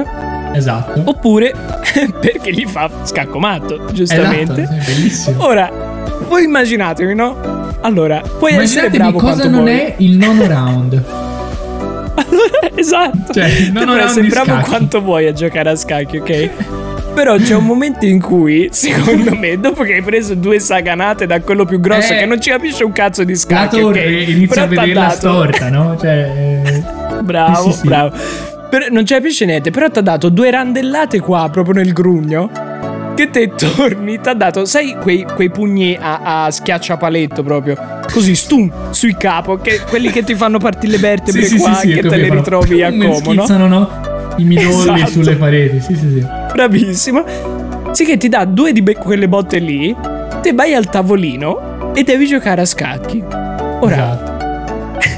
[0.53, 1.01] esatto.
[1.05, 1.53] oppure
[2.21, 4.61] perché gli fa scacco matto, giustamente.
[4.61, 5.43] Esatto, sì, bellissimo.
[5.43, 5.71] Ora,
[6.27, 7.35] voi immaginatevi, no?
[7.81, 9.73] Allora, puoi essere Immaginatevi bravo cosa non vuoi.
[9.73, 11.03] è il nono round.
[12.15, 13.33] Allora, esatto.
[13.33, 14.69] Cioè, il puoi essere bravo scacchi.
[14.69, 16.81] quanto vuoi a giocare a scacchi, ok?
[17.13, 21.41] Però c'è un momento in cui, secondo me, dopo che hai preso due saganate da
[21.41, 24.27] quello più grosso Eh, che non ci capisce un cazzo di La scacchi, torre ok?
[24.29, 25.95] inizia a vederla dato- storta, no?
[25.99, 26.83] Cioè, eh,
[27.21, 28.15] Bravo, Sì, sì, bravo.
[28.69, 32.49] Per- non ci capisce niente, però ti ha dato due randellate qua, proprio nel grugno.
[33.15, 37.77] Che te torni, ti ha dato, sai, quei, quei pugni a, a schiacciapaletto proprio.
[38.11, 41.89] Così, stum, sui capo, che, quelli che ti fanno partire le vertebre sì, qua, sì,
[41.89, 43.19] sì, che te le ritrovi a pum, como, no?
[43.19, 43.89] schizzano, no?
[44.37, 45.11] I midolli Esatto.
[45.11, 45.79] sulle pareti.
[45.79, 46.25] Sì, sì, sì.
[46.53, 47.23] Bravissimo.
[47.91, 49.95] Sì che ti dà due di be- quelle botte lì,
[50.41, 53.23] te vai al tavolino e devi giocare a scacchi.
[53.81, 54.31] Ora, Esatto.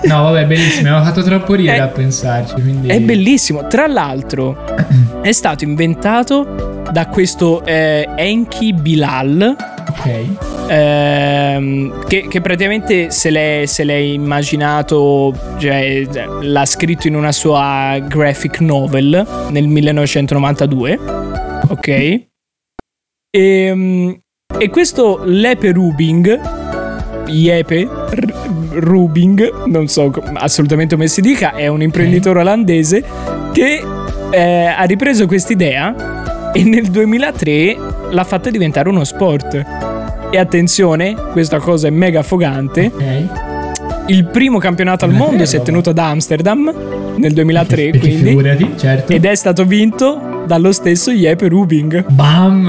[0.07, 0.89] No, vabbè, bellissimo.
[0.89, 2.53] Mi ha fatto troppo ridere È- a pensarci.
[2.55, 2.87] Quindi...
[2.89, 3.67] È bellissimo.
[3.67, 4.63] Tra l'altro,
[5.21, 9.55] è stato inventato da questo eh, Enki Bilal.
[9.97, 10.67] Ok.
[10.67, 16.05] ehm, che, che praticamente se l'è, se l'è immaginato, cioè
[16.41, 20.99] l'ha scritto in una sua graphic novel nel 1992.
[21.69, 21.88] Ok.
[23.31, 24.21] E,
[24.60, 26.39] e questo Lepe Rubing,
[27.27, 27.88] Jepe
[28.71, 33.03] Rubing, non so assolutamente come si dica, è un imprenditore olandese
[33.51, 33.84] che
[34.31, 39.63] eh, ha ripreso quest'idea e nel 2003 l'ha fatta diventare uno sport.
[40.31, 42.91] E attenzione, questa cosa è mega affogante.
[42.93, 43.03] Ok.
[44.07, 46.71] Il primo campionato al Eh, mondo si è tenuto ad Amsterdam
[47.17, 48.29] nel 2003, Perché quindi.
[48.29, 49.13] figurati, certo.
[49.13, 52.05] Ed è stato vinto dallo stesso Jeppe Rubing.
[52.09, 52.67] Bam!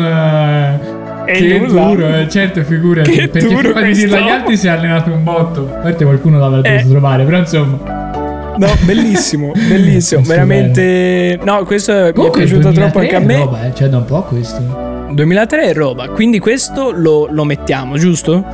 [1.27, 1.85] eh, E che nulla.
[1.87, 3.11] duro, eh, certo, figurati.
[3.11, 4.38] Che perché duro prima di dirlo agli questo.
[4.40, 5.70] altri si è allenato un botto.
[5.75, 6.72] A parte qualcuno l'avrebbe Eh.
[6.77, 7.79] dovuto trovare, però insomma.
[8.57, 10.20] No, bellissimo, bellissimo.
[10.22, 11.38] Questo veramente.
[11.44, 13.37] No, questo mi è Comunque piaciuto 2003 troppo anche a me.
[13.44, 14.86] roba, eh, cioè da un po' questo.
[15.11, 18.45] 2003 è roba, quindi questo lo, lo mettiamo, giusto?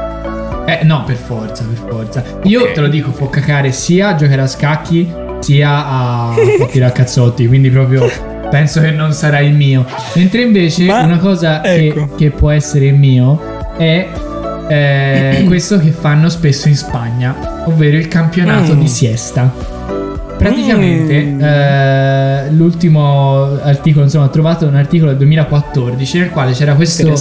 [0.67, 2.23] Eh, no, per forza, per forza.
[2.45, 6.35] Io te lo dico, può cacare sia a giocare a scacchi, sia a, a
[6.71, 7.47] tirare a cazzotti.
[7.49, 8.09] Quindi proprio
[8.51, 9.85] penso che non sarà il mio.
[10.15, 12.11] Mentre invece Ma- una cosa ecco.
[12.17, 13.41] che, che può essere il mio
[13.77, 14.09] è
[14.69, 18.81] eh, questo che fanno spesso in Spagna, ovvero il campionato Mm.
[18.81, 19.53] di siesta.
[20.43, 21.41] Praticamente Mm.
[21.41, 27.15] eh, l'ultimo articolo, insomma, ho trovato un articolo del 2014 nel quale c'era questo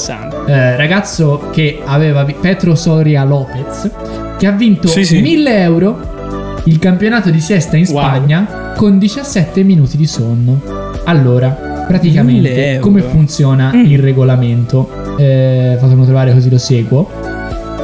[0.48, 3.90] eh, ragazzo che aveva Petro Soria Lopez
[4.38, 5.22] che ha vinto Sì, sì.
[5.22, 8.00] 1000 euro il campionato di siesta in Wow.
[8.02, 10.62] Spagna con 17 minuti di sonno.
[11.06, 13.86] Allora, 1000 praticamente come funziona Mm.
[13.86, 14.90] il regolamento?
[15.18, 17.10] Eh, fatemelo trovare così lo seguo.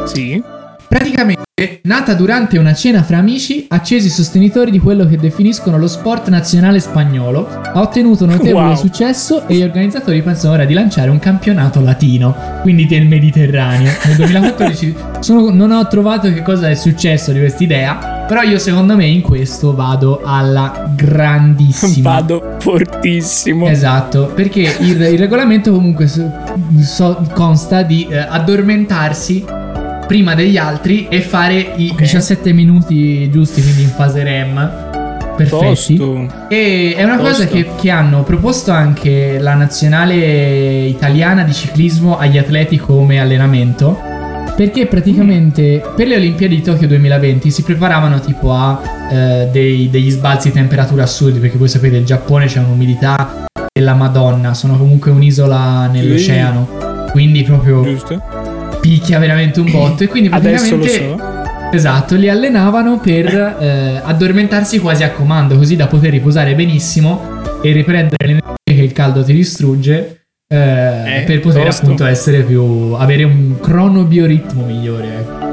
[0.05, 0.41] Sì.
[0.87, 1.41] Praticamente,
[1.85, 6.79] nata durante una cena fra amici, accesi sostenitori di quello che definiscono lo sport nazionale
[6.79, 8.75] spagnolo, ha ottenuto notevole Wow.
[8.75, 13.91] successo e gli organizzatori pensano ora di lanciare un campionato latino, quindi del Mediterraneo.
[14.05, 18.59] Nel 2014 sono- non ho trovato che cosa è successo di questa idea, però io
[18.59, 22.11] secondo me in questo vado alla grandissima.
[22.11, 23.67] Vado fortissimo.
[23.67, 26.29] Esatto, perché il, il regolamento comunque so-
[26.81, 29.43] so- consta di eh, addormentarsi
[30.07, 34.85] prima degli altri e fare i 17 minuti giusti, quindi in fase REM.
[35.35, 35.97] Perfetti.
[35.97, 36.27] Tosto.
[36.49, 37.53] E è una cosa Tosto.
[37.53, 44.15] che, che hanno proposto anche la nazionale italiana di ciclismo agli atleti come allenamento.
[44.55, 50.09] Perché praticamente per le Olimpiadi di Tokyo 2020 si preparavano tipo a eh, dei- degli
[50.09, 51.37] sbalzi di temperatura assurdi.
[51.37, 56.67] Perché voi sapete, il Giappone c'è un'umidità della Madonna, sono comunque un'isola nell'oceano.
[57.11, 58.19] Quindi proprio Giusto?
[58.87, 60.03] Picchia veramente un botto.
[60.03, 61.45] E quindi Adesso lo praticamente so.
[61.75, 63.27] Esatto, li allenavano per
[63.59, 67.21] eh, addormentarsi quasi a comando, così da poter riposare benissimo
[67.61, 70.21] e riprendere l'energia che il caldo ti distrugge.
[70.49, 71.83] eh, Eh, per poter tosto.
[71.83, 72.93] appunto essere più.
[72.97, 75.07] avere un cronobioritmo migliore.
[75.19, 75.45] ecco.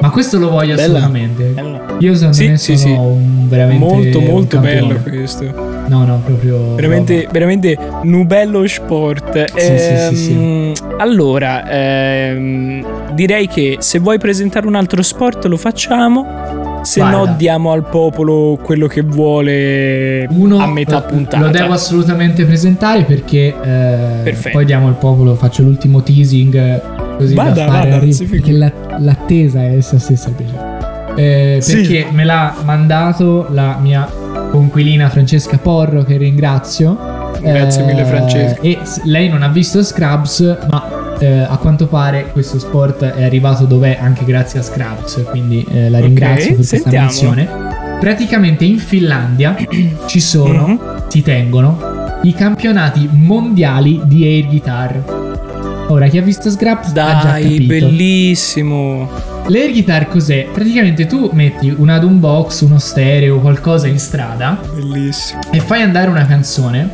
[0.00, 0.98] Ma questo lo voglio Bella.
[0.98, 1.44] assolutamente.
[1.44, 1.96] Bello.
[2.00, 2.98] Io secondo Sì, sì, sono sì.
[2.98, 3.84] un veramente.
[3.84, 4.94] Molto, un molto campione.
[4.94, 5.69] bello questo.
[5.90, 6.76] No, no, proprio.
[6.76, 9.44] Veramente, veramente un bello sport.
[9.56, 10.32] Sì, sì, sì, sì.
[10.32, 16.78] Ehm, Allora, ehm, direi che se vuoi presentare un altro sport lo facciamo.
[16.82, 17.16] Se Guarda.
[17.18, 21.44] no diamo al popolo quello che vuole Uno, a metà puntata.
[21.44, 27.50] Lo devo assolutamente presentare perché eh, poi diamo al popolo, faccio l'ultimo teasing così vada,
[27.50, 30.30] da fare vada, arri- perché la, l'attesa è essa stessa.
[31.16, 32.14] Eh, perché sì.
[32.14, 34.08] me l'ha mandato la mia
[34.50, 37.18] conquilina Francesca Porro che ringrazio.
[37.40, 38.60] Grazie eh, mille Francesca.
[38.60, 43.64] E lei non ha visto Scrubs, ma eh, a quanto pare questo sport è arrivato
[43.64, 47.06] dov'è anche grazie a Scraps, quindi eh, la ringrazio okay, per sentiamo.
[47.06, 47.98] questa menzione.
[48.00, 49.54] Praticamente in Finlandia
[50.06, 50.78] ci sono, mm-hmm.
[51.08, 51.78] si tengono,
[52.22, 55.04] i campionati mondiali di air guitar.
[55.88, 57.66] Ora, chi ha visto Scraps Dai, ha già capito.
[57.66, 59.29] bellissimo.
[59.50, 60.46] L'air guitar cos'è?
[60.52, 64.60] Praticamente tu metti un ad un box, uno stereo, qualcosa in strada.
[64.72, 65.40] Bellissimo.
[65.50, 66.88] E fai andare una canzone.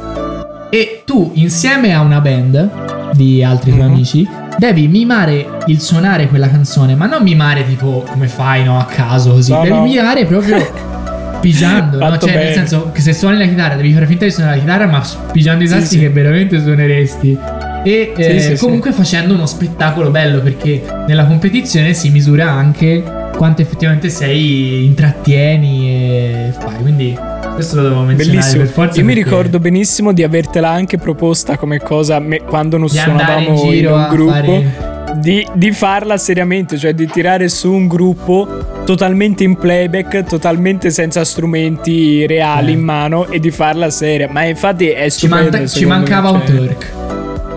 [0.70, 3.92] E tu, insieme a una band, di altri tuoi mm-hmm.
[3.92, 8.86] amici, devi mimare il suonare quella canzone, ma non mimare tipo come fai, no, a
[8.86, 9.52] caso così.
[9.52, 9.82] No, devi no.
[9.82, 10.56] mimare proprio
[11.42, 12.16] pigiando, no?
[12.16, 12.44] Cioè, bene.
[12.44, 15.04] nel senso che se suoni la chitarra devi fare finta di suonare la chitarra, ma
[15.30, 17.38] pigiando i tasti sì, che veramente suoneresti.
[17.86, 23.00] E eh, sì, comunque facendo uno spettacolo bello perché nella competizione si misura anche
[23.36, 26.78] quanto effettivamente sei intrattieni e fai.
[26.80, 27.16] Quindi
[27.54, 28.62] questo lo devo menzionare Bellissimo.
[28.64, 28.98] per forza.
[28.98, 33.74] Io mi ricordo benissimo di avertela anche proposta come cosa me, quando non suonavamo in,
[33.74, 34.32] in un gruppo.
[34.32, 34.94] Fare...
[35.20, 41.24] Di, di, farla seriamente, cioè di tirare su un gruppo totalmente in playback, totalmente senza
[41.24, 42.74] strumenti reali eh.
[42.74, 44.28] in mano e di farla seria.
[44.28, 45.56] Ma infatti è stupendo.
[45.68, 46.58] Ci, ci mancava me, cioè...
[46.58, 46.92] un Turk.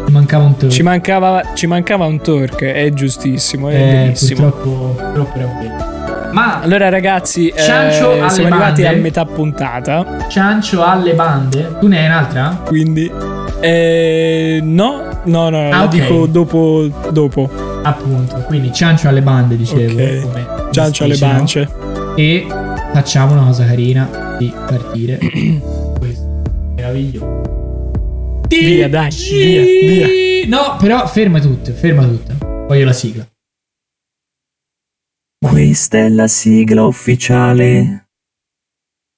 [0.09, 0.71] Ci mancava un Turk.
[0.71, 3.69] Ci mancava, ci mancava un Turk, è giustissimo.
[3.69, 4.49] È eh, bellissimo.
[4.49, 6.31] Purtroppo, purtroppo era bello.
[6.31, 10.25] Ma allora, ragazzi, eh, siamo arrivati a metà puntata.
[10.27, 11.75] Ciancio alle bande.
[11.79, 12.59] Tu ne hai un'altra?
[12.65, 13.11] Quindi,
[13.59, 15.99] eh, no, no, no, ah, la okay.
[15.99, 17.47] dico dopo, dopo.
[17.83, 19.93] Appunto, quindi ciancio alle bande, dicevo.
[19.93, 20.45] Okay.
[20.71, 21.69] Ciancio alle bance.
[22.15, 22.47] E
[22.93, 25.19] facciamo una cosa carina di partire.
[25.99, 26.41] Questo
[26.75, 27.48] meraviglioso.
[28.49, 30.47] Via, dai, via, via.
[30.47, 32.65] No, però ferma tutto, ferma tutto.
[32.67, 33.27] Voglio la sigla.
[35.39, 38.09] Questa è la sigla ufficiale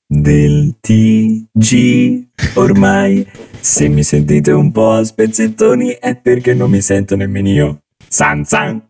[0.06, 2.28] del TG.
[2.56, 3.26] Ormai,
[3.60, 7.82] se mi sentite un po' a spezzettoni è perché non mi sento nemmeno io.
[8.08, 8.86] San san!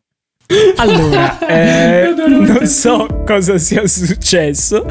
[0.77, 4.85] Allora, eh, non so cosa sia successo.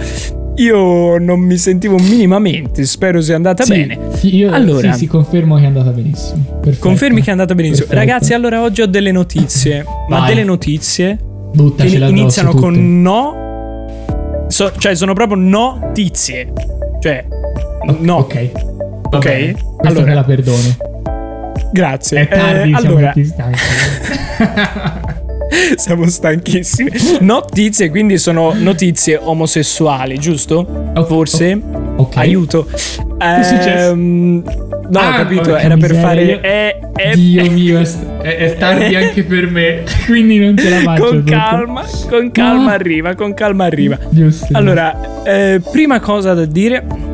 [0.57, 3.99] Io non mi sentivo minimamente, spero sia andata sì, bene.
[4.23, 6.59] Io allora, sì, sì, confermo che è andata benissimo.
[6.61, 6.87] Perfetto.
[6.87, 7.87] Confermi che è andata benissimo.
[7.87, 8.11] Perfetto.
[8.11, 11.19] Ragazzi, allora oggi ho delle notizie, ma delle notizie
[11.53, 14.47] Buttacela che iniziano con no.
[14.49, 16.53] So, cioè, sono proprio notizie.
[17.01, 17.25] Cioè,
[17.99, 18.17] no.
[18.17, 18.51] Ok.
[19.11, 19.55] Ok.
[19.83, 20.77] Allora la perdono.
[21.73, 22.21] Grazie.
[22.21, 23.13] È tardi, eh, allora...
[25.77, 26.91] siamo stanchissimi.
[27.21, 30.93] Notizie, quindi sono notizie omosessuali, giusto?
[30.95, 31.61] Oh, Forse.
[31.97, 32.09] Oh.
[32.15, 32.67] Aiuto.
[32.67, 32.79] Che
[33.19, 33.91] è successo?
[33.91, 34.43] Ehm,
[34.89, 36.41] no, ah, ho capito, era per fare.
[36.41, 41.05] È, è, Dio mio, è, è tardi anche per me, quindi non ce la faccio.
[41.05, 42.75] Con calma, con calma ah.
[42.75, 43.99] arriva, con calma arriva.
[44.09, 44.47] Giusto.
[44.53, 47.09] Allora, eh, prima cosa da dire.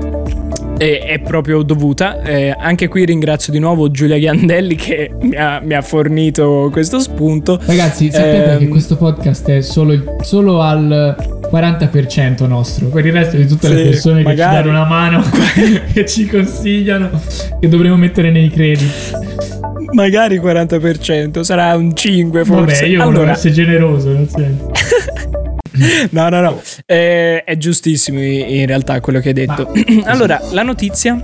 [0.78, 2.20] E è proprio dovuta.
[2.22, 6.98] Eh, anche qui ringrazio di nuovo Giulia Ghiandelli che mi ha, mi ha fornito questo
[7.00, 7.58] spunto.
[7.64, 11.16] Ragazzi, sapete eh, che questo podcast è solo, solo al
[11.50, 12.88] 40% nostro.
[12.88, 14.36] Per il resto di tutte sì, le persone magari.
[14.36, 15.24] che ci danno una mano
[15.94, 17.10] e ci consigliano
[17.60, 19.34] che dovremmo mettere nei credit.
[19.92, 22.82] Magari 40%, sarà un 5 forse.
[22.82, 23.30] Vabbè, io allora...
[23.30, 24.70] essere generoso, nel senso.
[26.10, 29.72] no, no, no, eh, è giustissimo in realtà quello che hai detto.
[30.04, 31.22] Allora, la notizia,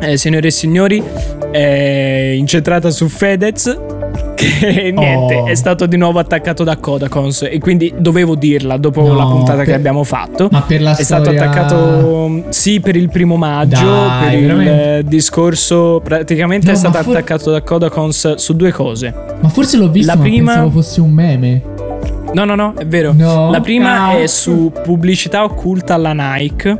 [0.00, 1.02] eh, signore e signori,
[1.50, 3.78] è incentrata su Fedez
[4.34, 5.46] che niente, oh.
[5.46, 9.58] è stato di nuovo attaccato da Kodakons e quindi dovevo dirla dopo no, la puntata
[9.58, 9.66] per...
[9.66, 10.48] che abbiamo fatto.
[10.50, 11.24] Ma per la è storia...
[11.24, 14.98] stato attaccato sì per il primo maggio, Dai, per veramente?
[15.02, 17.16] il discorso praticamente no, è stato for...
[17.16, 19.12] attaccato da Kodakons su due cose.
[19.40, 21.62] Ma forse l'ho visto, la ma prima pensavo fosse un meme.
[22.32, 23.12] No, no, no, è vero.
[23.12, 23.50] No.
[23.50, 24.18] La prima ah.
[24.18, 26.78] è su pubblicità occulta alla Nike.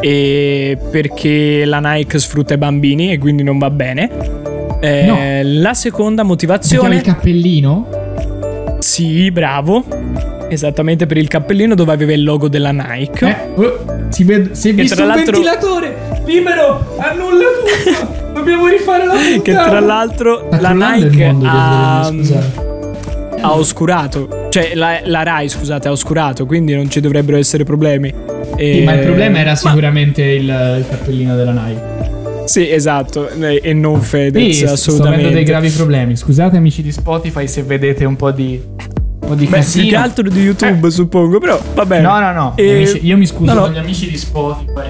[0.00, 4.10] E perché la Nike sfrutta i bambini e quindi non va bene.
[4.80, 5.60] Eh, no.
[5.60, 6.88] La seconda motivazione...
[6.88, 8.76] Perché il cappellino?
[8.78, 9.84] Sì, bravo.
[10.48, 13.26] Esattamente per il cappellino dove aveva il logo della Nike.
[13.26, 18.24] Eh, oh, si vede, si è visto un ventilatore libero, annulla tutto.
[18.34, 19.42] Dobbiamo rifare la puntata.
[19.42, 22.12] Che tra l'altro la Nike ha,
[23.40, 28.12] ha oscurato, cioè la, la, Rai, scusate, ha oscurato, quindi non ci dovrebbero essere problemi.
[28.56, 28.74] E...
[28.74, 30.30] Sì, ma il problema era sicuramente ma...
[30.30, 32.04] il, il cappellino della Nike.
[32.46, 34.88] Sì, esatto, e non Fedez, sì, assolutamente.
[34.88, 36.16] Sto avendo dei gravi problemi.
[36.16, 38.62] Scusate amici di Spotify se vedete un po' di
[39.26, 39.82] po' di Beh, casino.
[39.82, 42.00] più che altro di YouTube, suppongo, però vabbè.
[42.00, 42.52] No, no, no.
[42.56, 43.60] Eh, Gli amici- io mi scuso no, no.
[43.66, 44.88] con gli amici di Spotify.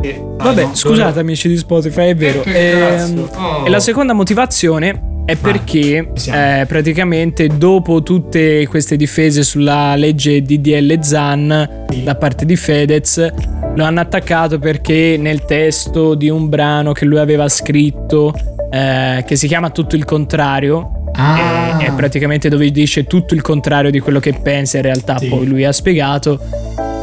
[0.00, 2.40] che- Vabbè, no, scusate loro- amici di Spotify, è vero.
[2.42, 3.40] Che Ehm, cazzo?
[3.40, 3.66] Oh.
[3.66, 11.00] E la seconda motivazione è perché eh, praticamente dopo tutte queste difese sulla legge DDL
[11.00, 12.02] Zan Sì.
[12.02, 13.32] da parte di Fedez
[13.74, 18.34] lo hanno attaccato perché nel testo di un brano che lui aveva scritto
[18.70, 21.76] eh, che si chiama Tutto il contrario Ah.
[21.78, 25.26] è praticamente dove dice tutto il contrario di quello che pensa in realtà Sì.
[25.28, 26.40] poi lui ha spiegato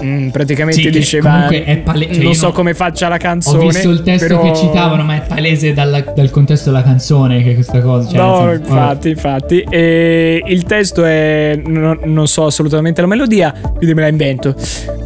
[0.04, 3.66] Mm, praticamente Sì, diceva comunque è pale- cioè non so come faccia la Ho canzone
[3.66, 7.54] visto il testo però- che citavano, ma è palese dalla- dal contesto della canzone che
[7.54, 8.08] questa cosa.
[8.10, 9.60] Cioè, no, senso- infatti, infatti.
[9.70, 11.60] E il testo è.
[11.66, 14.56] no- non so assolutamente la melodia, quindi me la invento.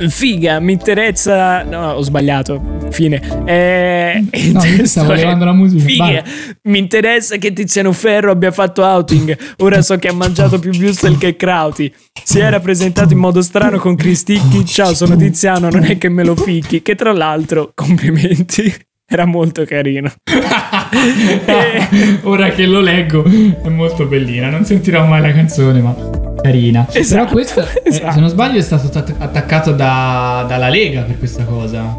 [0.08, 1.64] Figa, mi interessa.
[1.64, 2.62] No, ho sbagliato.
[2.92, 3.22] Fine.
[3.46, 6.22] Eh, No, stavo levando la musica, Figa, vai.
[6.64, 9.36] mi interessa che Tiziano Ferro abbia fatto outing.
[9.60, 11.92] Ora so che ha mangiato più Wustel che Krauti.
[12.24, 14.66] Si era presentato in modo strano con Cristicchi.
[14.84, 16.82] Ciao, sono Tiziano, non è che me lo ficchi.
[16.82, 18.74] Che tra l'altro, complimenti.
[19.06, 20.12] Era molto carino.
[22.24, 24.50] Ora che lo leggo è molto bellina.
[24.50, 25.96] Non sentirò mai la canzone, ma
[26.42, 26.88] carina.
[26.92, 28.12] Esatto, Però questo, eh, esatto.
[28.14, 31.96] se non sbaglio, è stato att- attaccato da- dalla Lega per questa cosa.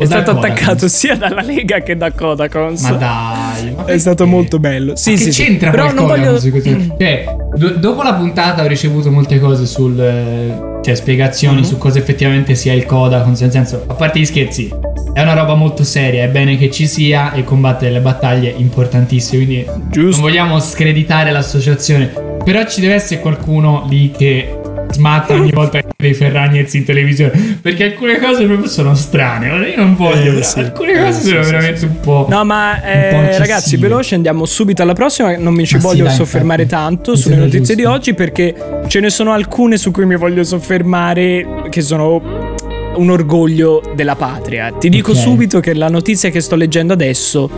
[0.00, 0.52] È stato Vodafone.
[0.54, 2.82] attaccato sia dalla Lega che da Kodakons.
[2.82, 4.96] Ma dai, ma È stato molto bello.
[4.96, 5.42] Sì, sì, che sì.
[5.44, 6.38] c'entra Però non voglio.
[6.40, 6.96] Questo?
[6.98, 7.24] Cioè,
[7.54, 10.78] do- dopo la puntata ho ricevuto molte cose sul.
[10.82, 11.64] Cioè, spiegazioni Mhm.
[11.64, 13.40] su cosa effettivamente sia il Codacons.
[13.42, 14.70] Nel senso, a parte gli scherzi,
[15.12, 16.24] è una roba molto seria.
[16.24, 19.44] È bene che ci sia e combatte delle battaglie importantissime.
[19.44, 20.22] Quindi non Giusto.
[20.22, 22.10] vogliamo screditare l'associazione.
[22.42, 24.59] Però ci deve essere qualcuno lì che
[24.92, 27.58] smatta ogni volta dei Ferragnez in televisione.
[27.60, 29.48] Perché alcune cose proprio sono strane.
[29.70, 30.38] Io non voglio.
[30.38, 30.58] Eh, sì.
[30.60, 32.26] Alcune Eh, cose sì, sono sì, veramente un po'.
[32.28, 35.36] No, ma eh, po' ragazzi, veloce, andiamo subito alla prossima.
[35.36, 36.82] Non mi ci Ma sì, voglio dai, soffermare infatti.
[36.82, 37.74] tanto Mi sulle notizie giusto.
[37.74, 38.54] di oggi perché
[38.88, 42.48] ce ne sono alcune su cui mi voglio soffermare che sono
[42.96, 44.72] un orgoglio della patria.
[44.72, 45.16] Ti dico Ok.
[45.18, 47.48] subito che la notizia che sto leggendo adesso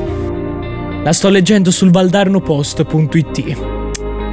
[1.03, 3.57] la sto leggendo sul valdarnopost.it.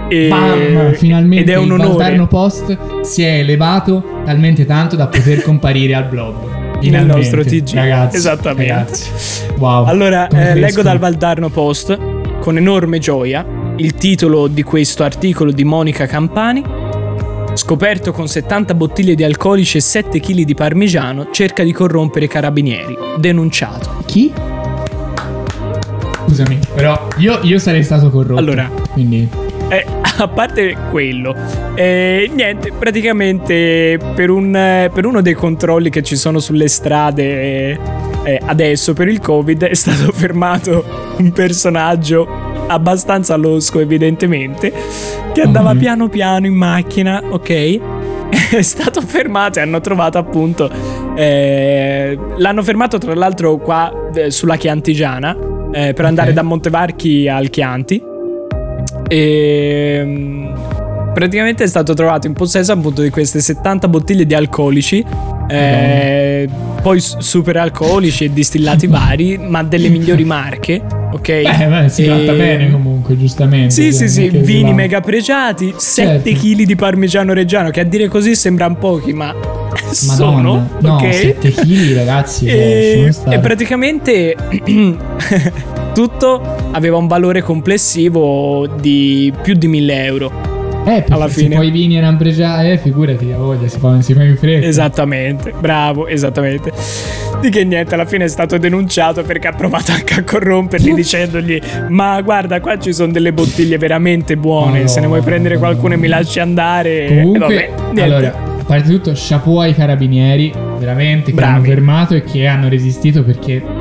[0.10, 1.88] E- Bam, finalmente ed è un il onore.
[1.90, 6.36] Valdarno Post si è elevato talmente tanto da poter comparire al blog.
[6.80, 7.74] Nel Finalmente, nostro TG.
[7.74, 8.74] Ragazzi, Esattamente.
[8.74, 9.10] ragazzi.
[9.58, 9.86] Wow.
[9.86, 11.98] Allora, eh, leggo dal Valdarno Post
[12.40, 13.46] con enorme gioia
[13.76, 16.64] il titolo di questo articolo di Monica Campani.
[17.54, 22.28] Scoperto con 70 bottiglie di alcolici e 7 kg di parmigiano, cerca di corrompere i
[22.30, 22.98] carabinieri.
[23.18, 24.02] Denunciato.
[24.06, 24.32] Chi?
[26.26, 28.40] Scusami, però io, io sarei stato corrotto.
[28.40, 28.70] Allora.
[28.92, 29.28] Quindi.
[29.70, 29.86] Eh,
[30.24, 31.36] a parte quello,
[31.76, 37.24] eh, niente, praticamente per, un, eh, per uno dei controlli che ci sono sulle strade
[37.24, 37.80] eh,
[38.24, 40.84] eh, adesso per il Covid è stato fermato
[41.18, 42.28] un personaggio
[42.68, 44.72] abbastanza losco evidentemente
[45.34, 45.80] che andava Mhm.
[45.80, 47.80] piano piano in macchina, ok?
[48.52, 50.70] È stato fermato e hanno trovato appunto...
[51.16, 55.36] eh, l'hanno fermato tra l'altro qua eh, sulla Chiantigiana
[55.72, 56.36] eh, per andare Ok.
[56.36, 58.02] da Montevarchi al Chianti.
[59.12, 60.48] E mm,
[61.14, 65.04] praticamente è stato trovato in possesso appunto di queste 70 bottiglie di alcolici,
[65.50, 66.48] eh,
[66.82, 70.80] poi s- super alcolici e distillati vari, ma delle migliori marche,
[71.12, 71.22] ok?
[71.42, 73.72] Beh, beh, si E- tratta bene comunque, giustamente.
[73.74, 76.40] Sì, sì, sì, vini va- mega pregiati, 7 Certo.
[76.40, 79.34] kg di parmigiano reggiano, che a dire così sembrano pochi, ma
[79.92, 80.68] sono, Madonna.
[80.82, 81.14] No, ok?
[81.14, 82.46] 7 kg, ragazzi.
[82.46, 84.36] cioè, E, e praticamente
[86.00, 86.42] tutto
[86.72, 90.32] aveva un valore complessivo di più di 1000 euro.
[90.86, 91.58] Eh, alla se fine.
[91.58, 94.66] poi i vini erano pregiati, eh, figurati, a voglia, si fa, si fa in fretta.
[94.66, 96.72] Esattamente, bravo, esattamente.
[97.42, 101.60] Di che niente, alla fine è stato denunciato perché ha provato anche a corromperli dicendogli
[101.90, 105.98] "Ma guarda, qua ci sono delle bottiglie veramente buone, se ne vuoi prendere qualcuno e
[105.98, 107.08] mi lasci andare".
[107.10, 108.02] Comunque, vabbè, niente.
[108.04, 108.28] allora,
[108.60, 111.56] a parte tutto, chapeau ai carabinieri, veramente, che Bravi.
[111.56, 113.79] hanno fermato e che hanno resistito perché...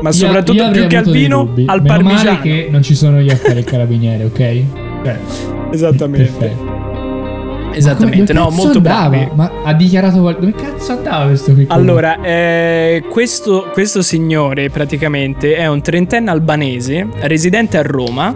[0.00, 2.30] Ma io- soprattutto io più che al vino, al Meno parmigiano.
[2.30, 4.36] male che non ci sono io a fare il carabiniere, ok?
[5.04, 5.18] Cioè,
[5.72, 6.30] Esattamente.
[6.36, 6.72] perfetto.
[7.72, 9.28] Esattamente, no, molto bravi.
[9.34, 11.64] Ma ha dichiarato qual- dove cazzo andava questo qui?
[11.70, 18.32] Allora, eh, questo, questo signore praticamente è un trentenne albanese residente a Roma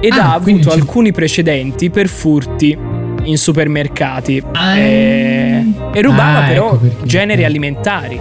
[0.00, 2.76] ed Ah, ha avuto alcuni precedenti per furti
[3.24, 4.76] in supermercati Ah.
[4.78, 7.06] eh, e rubava Ah, però ecco perché.
[7.06, 7.44] generi Eh.
[7.44, 8.20] alimentari.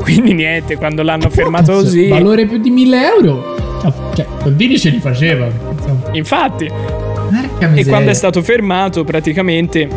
[0.00, 2.08] Quindi niente, quando l'hanno Però, fermato cazzo, così...
[2.08, 3.54] Valore più di 1000 euro?
[3.82, 5.46] Cioè, Cioè, soldini ce li faceva.
[5.46, 6.00] Insomma.
[6.12, 6.70] Infatti,
[7.74, 9.88] e quando è stato fermato praticamente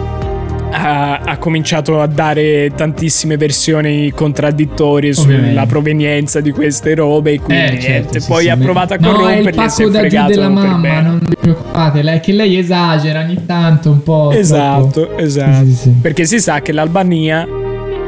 [0.76, 5.50] ha, ha cominciato a dare tantissime versioni contraddittorie Ovviamente.
[5.50, 7.34] sulla provenienza di queste robe.
[7.34, 7.82] E quindi Eh, niente.
[7.86, 10.00] certo, sì, poi sì, ha provato a No, è il corromperli si pacco è da
[10.00, 14.28] fregato della mamma, non vi preoccupate, lei, che lei esagera ogni tanto un po'.
[14.30, 14.38] troppo.
[14.38, 15.66] Esatto, esatto.
[15.66, 15.90] Sì, sì, sì.
[16.02, 17.48] Perché si sa che l'Albania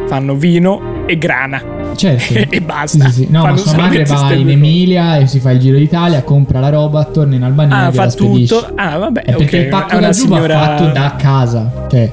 [0.07, 1.74] fanno vino e grana.
[1.95, 2.33] Certo.
[2.53, 3.05] e basta.
[3.05, 3.27] Sì, sì, sì.
[3.29, 6.69] No, ma sua madre va in Emilia e si fa il giro d'Italia, compra la
[6.69, 8.71] roba, torna in Albania Ah, e fa tutto.
[8.75, 11.85] Ah, vabbè, È perché ok, il pacco da giù signora- va fatto da casa.
[11.89, 12.11] Cioè,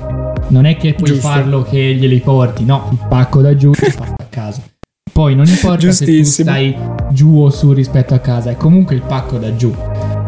[0.48, 1.28] non è che puoi Giusto.
[1.28, 2.64] farlo che glieli porti.
[2.64, 4.60] No, il pacco da giù è fatto a casa.
[5.12, 6.74] Poi non importa se tu stai
[7.10, 9.74] giù o su rispetto a casa, è comunque il pacco da giù.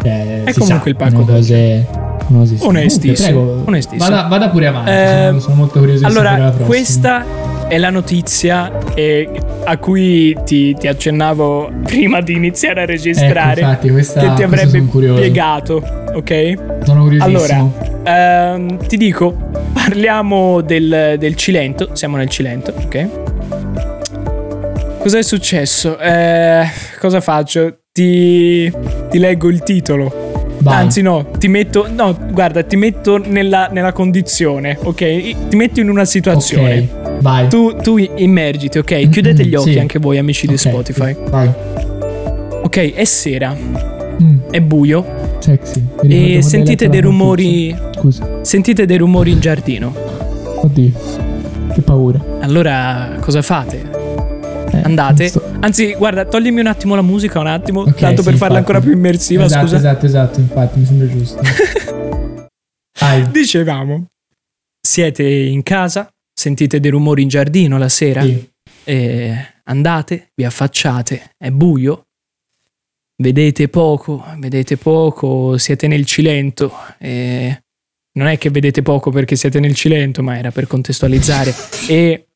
[0.02, 2.02] Cioè, È si comunque sa, il pacco da cose, sì.
[2.26, 4.10] Onestissimo, Comunque, prego, onestissimo.
[4.10, 4.90] Vada, vada pure avanti.
[4.90, 7.24] Eh, sono, sono molto curioso di sapere la Allora, questa
[7.74, 9.28] è la notizia eh,
[9.64, 13.60] a cui ti, ti accennavo prima di iniziare a registrare.
[13.60, 15.82] Ecco, infatti, questa- che ti avrebbe spiegato,
[16.14, 16.54] ok?
[16.84, 17.72] Sono curiosissimo.
[18.04, 19.36] Allora, ehm, ti dico,
[19.72, 21.90] parliamo del, del Cilento.
[21.94, 23.08] Siamo nel Cilento, ok?
[25.00, 25.98] Cos'è successo?
[25.98, 26.66] Eh,
[27.00, 27.80] cosa faccio?
[27.92, 28.72] Ti,
[29.10, 30.32] ti leggo il titolo.
[30.58, 30.74] Vai.
[30.82, 31.86] Anzi, no, ti metto.
[31.92, 35.48] No, guarda, ti metto nella, nella condizione, ok?
[35.48, 36.88] Ti metto in una situazione.
[37.02, 37.48] Ok, vai.
[37.48, 39.08] Tu, tu immergiti, ok?
[39.08, 39.78] Chiudete gli occhi Sì.
[39.78, 41.16] anche voi, amici di Ok, Spotify.
[41.28, 41.50] Vai.
[42.62, 43.92] Ok, è sera,
[44.22, 45.04] Mm, è buio
[45.40, 45.84] sexy.
[46.02, 47.76] E sentite dei rumori.
[47.96, 48.38] Scusa.
[48.42, 49.92] Sentite dei rumori in giardino.
[50.62, 50.92] Oddio.
[51.74, 52.22] Che paura.
[52.40, 53.90] Allora, cosa fate?
[54.70, 55.26] Eh, Andate.
[55.26, 58.58] sto- Anzi, guarda, toglimi un attimo la musica, un attimo, Ok, tanto sì, per farla
[58.58, 58.72] infatti.
[58.76, 59.76] ancora più immersiva, esatto, scusa.
[59.78, 61.40] Esatto, esatto, infatti, mi sembra giusto.
[63.32, 64.06] Dicevamo,
[64.80, 66.08] siete in casa,
[66.44, 68.46] sentite dei rumori in giardino la sera, Sì.
[69.64, 72.06] andate, vi affacciate, è buio,
[73.22, 77.62] vedete poco, vedete poco, siete nel Cilento e
[78.18, 81.54] non è che vedete poco perché siete nel Cilento, ma era per contestualizzare
[81.88, 82.26] e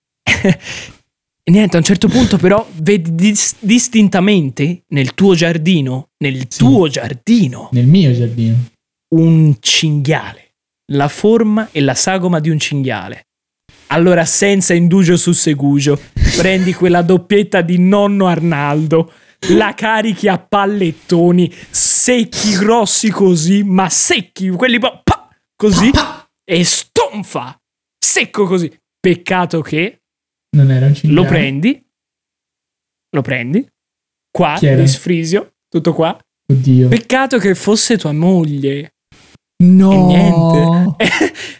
[1.49, 6.59] e niente, a un certo punto però vedi dis- distintamente nel tuo giardino, nel Sì.
[6.59, 8.57] tuo giardino, Nel mio giardino.
[9.15, 10.55] un cinghiale,
[10.93, 13.28] la forma e la sagoma di un cinghiale.
[13.89, 15.99] Allora, senza indugio sussegugio,
[16.37, 19.13] prendi quella doppietta di nonno Arnaldo,
[19.51, 25.91] la carichi a pallettoni, secchi grossi così, ma secchi, quelli po- pa- così,
[26.45, 27.59] e stonfa,
[27.99, 28.71] secco così.
[29.01, 30.03] Peccato che
[30.57, 31.23] Non era un cinghiale.
[31.23, 31.87] lo prendi,
[33.15, 33.67] lo prendi,
[34.31, 34.83] qua, Chi era?
[34.83, 36.19] di sfrisio, tutto qua.
[36.53, 36.89] Oddio.
[36.89, 38.97] Peccato che fosse tua moglie.
[39.61, 39.91] No.
[39.91, 40.97] E niente.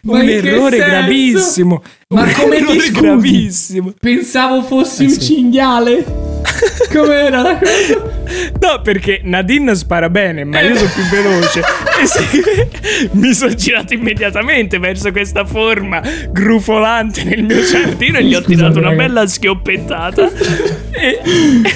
[0.03, 1.83] Ma un errore gravissimo.
[2.09, 2.91] Ma un come ti scusi?
[2.91, 3.93] gravissimo.
[3.99, 5.19] Pensavo fossi Eh, un sì.
[5.19, 6.05] cinghiale.
[6.93, 8.17] Com'era la cosa?
[8.59, 11.59] No, perché Nadine spara bene, ma io sono più veloce.
[12.01, 16.01] e sì, mi sono girato immediatamente verso questa forma
[16.31, 19.07] grufolante nel mio giardino e gli ho Scusate, tirato una ragazzi.
[19.07, 20.29] bella schioppettata.
[20.91, 21.19] e,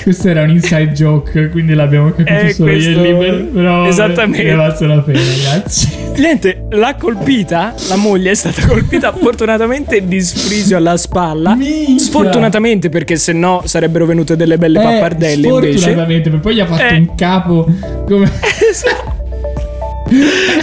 [0.03, 4.43] Questo era un inside joke, quindi l'abbiamo capito Eh, solo io e questo- Però Esattamente.
[4.43, 5.89] Ne valse la pena, grazie.
[6.17, 11.55] niente, l'ha colpita, la moglie è stata colpita fortunatamente di sfrisio alla spalla.
[11.55, 11.97] Minchia.
[11.99, 15.77] Sfortunatamente perché se no sarebbero venute delle belle Eh, pappardelle invece.
[15.77, 16.97] Sfortunatamente, poi gli ha fatto Eh.
[16.97, 17.65] un capo
[18.05, 18.29] come...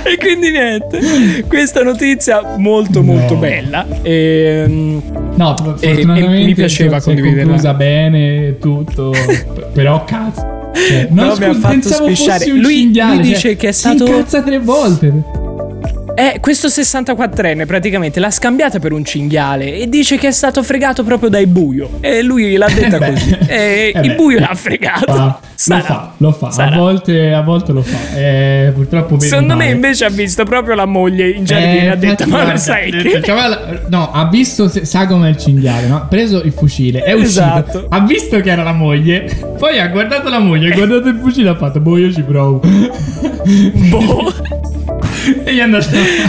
[0.04, 3.12] e quindi niente, questa notizia molto No.
[3.14, 3.86] molto bella.
[4.02, 5.02] Ehm,
[5.36, 7.42] No, E- e fortunatamente mi piaceva si condividerla.
[7.44, 9.12] conclusa bene e tutto,
[9.72, 10.58] però cazzo.
[10.74, 12.46] Cioè, no, Però mi ha fatto pensavo spisciare.
[12.46, 15.12] Lui- lui cioè, dice che è si stato- incazza tre volte.
[16.14, 21.02] Eh, questo 64enne praticamente l'ha scambiata per un cinghiale e dice che è stato fregato
[21.04, 21.98] proprio dai buio.
[22.00, 23.38] E lui l'ha detta Eh così.
[23.46, 24.14] E Eh il beh.
[24.16, 25.12] buio l'ha fregato.
[25.12, 26.12] Fa, Sarà.
[26.18, 26.64] lo fa, lo fa.
[26.64, 28.16] A volte, a volte lo fa.
[28.16, 29.70] Eh, purtroppo Secondo me male.
[29.70, 32.56] invece ha visto proprio la moglie in giardino e Eh, ha detto: Ma lo guarda,
[32.58, 33.22] sai eh, che.
[33.22, 35.96] cioè, No, ha visto se- Sagoma il cinghiale, no?
[35.96, 37.28] Ha preso il fucile, è uscito.
[37.28, 37.86] Esatto.
[37.88, 39.28] Ha visto che era la moglie.
[39.58, 42.22] Poi ha guardato la moglie, ha guardato il fucile e ha fatto, boh, io ci
[42.22, 42.60] provo.
[43.90, 44.32] Boh.
[45.44, 45.86] e gli è andato.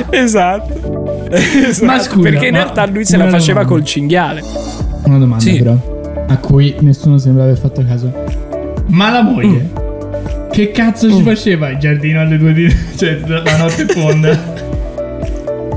[0.09, 1.09] esatto.
[1.31, 3.69] Esatto, Ma scusa, Perché in realtà lui se la faceva domanda.
[3.69, 4.43] col cinghiale.
[5.05, 5.57] Una domanda, Sì.
[5.57, 8.11] però, a cui nessuno sembra aver fatto caso.
[8.87, 9.69] Ma la moglie,
[10.51, 11.23] che cazzo ci Mm.
[11.25, 12.75] faceva in giardino alle due di.
[12.97, 14.69] cioè, la notte fonda?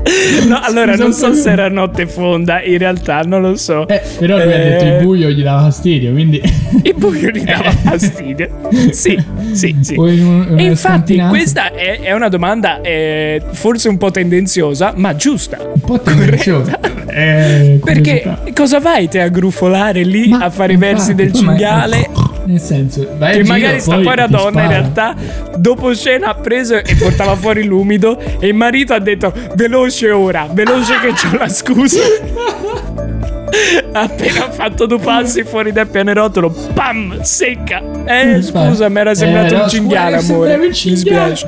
[0.47, 3.87] No, allora Scusa, non so se era notte fonda, in realtà non lo so.
[3.87, 4.69] Eh, però lui ha Eh.
[4.69, 6.41] detto il buio gli dava fastidio, quindi.
[6.83, 8.49] Il buio gli dava fastidio.
[8.91, 9.17] Sì,
[9.53, 9.95] sì, sì.
[9.97, 15.57] Un- E infatti questa è, è una domanda eh, forse un po' tendenziosa, ma giusta.
[15.73, 16.79] Un po' tendenziosa.
[17.17, 21.41] Eh, Perché cosa vai te a grufolare lì Ma a fare i versi del poi
[21.43, 22.09] ma- cinghiale
[22.45, 25.15] Nel senso, vai che magari giro, sta poi ti donna in realtà
[25.57, 30.47] dopo cena ha preso e portava fuori l'umido e il marito ha detto veloce ora,
[30.51, 31.99] veloce che c'ho la scusa.
[33.93, 37.81] Appena fatto due passi fuori dal pianerottolo, pam, secca.
[38.05, 40.57] Eh, scusa, mi era sembrato Eh, un no, cinghiale, amore.
[40.57, 41.47] Mi spiace.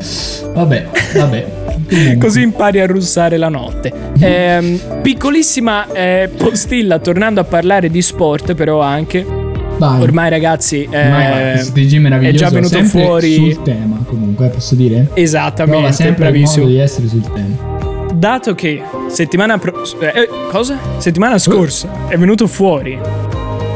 [0.53, 2.17] Vabbè, vabbè.
[2.17, 3.91] Così impari a russare la notte.
[4.19, 9.46] Ehm, piccolissima eh, postilla, tornando a parlare di sport, però anche.
[9.77, 10.01] Vai.
[10.01, 12.35] Ormai, ragazzi, eh, Ormai, guarda, questo TG meraviglioso.
[12.35, 13.33] è già venuto sempre fuori.
[13.35, 15.09] sul tema, comunque, posso dire?
[15.13, 16.63] Esattamente, sempre il bravissimo.
[16.65, 17.75] modo di essere sul tema.
[18.13, 20.77] Dato che settimana pro- eh, cosa?
[20.97, 22.97] Settimana scorsa è venuto fuori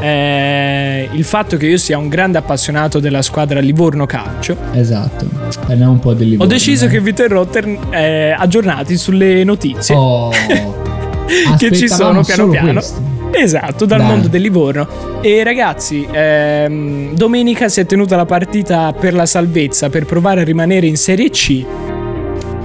[0.00, 5.26] eh, il fatto che io sia un grande appassionato della squadra Livorno Calcio, Esatto.
[5.66, 6.88] Parliamo un po' del ho Livorno, deciso eh.
[6.88, 10.30] che vi terrò ter- eh, aggiornati sulle notizie Oh.
[11.56, 12.72] che ci sono piano piano.
[12.72, 13.10] questo.
[13.34, 14.08] Esatto, dal Dai.
[14.08, 15.20] mondo del Livorno.
[15.22, 20.44] E ragazzi, ehm, domenica si è tenuta la partita per la salvezza per provare a
[20.44, 21.64] rimanere in Serie C.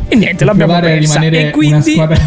[0.09, 1.19] E niente, l'abbiamo Provare a persa.
[1.19, 2.17] rimanere E quindi, una squadra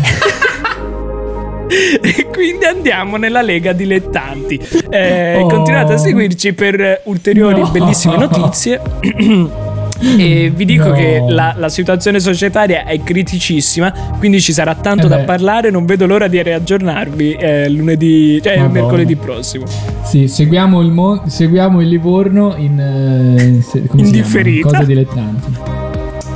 [2.02, 4.60] e quindi andiamo nella Lega Dilettanti.
[4.90, 5.46] Eh, Oh.
[5.46, 7.68] Continuate a seguirci per ulteriori No.
[7.70, 8.80] bellissime notizie.
[10.00, 10.92] E vi dico No.
[10.94, 15.70] che la, la situazione societaria è criticissima, quindi ci sarà tanto Eh da parlare.
[15.70, 18.80] Non vedo l'ora di riaggiornarvi eh, lunedì, cioè Madonna.
[18.80, 19.66] mercoledì prossimo.
[20.04, 24.68] Sì, seguiamo il, mo- seguiamo il Livorno in, eh, in differita.
[24.68, 25.52] Cose dilettanti.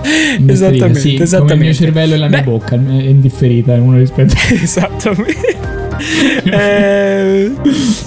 [0.39, 1.65] In Esattamente, sì, Come il esattamente.
[1.65, 2.45] mio cervello e la mia Beh.
[2.45, 5.54] bocca, è in differita, uno rispetto Esattamente.
[6.45, 7.51] Eh,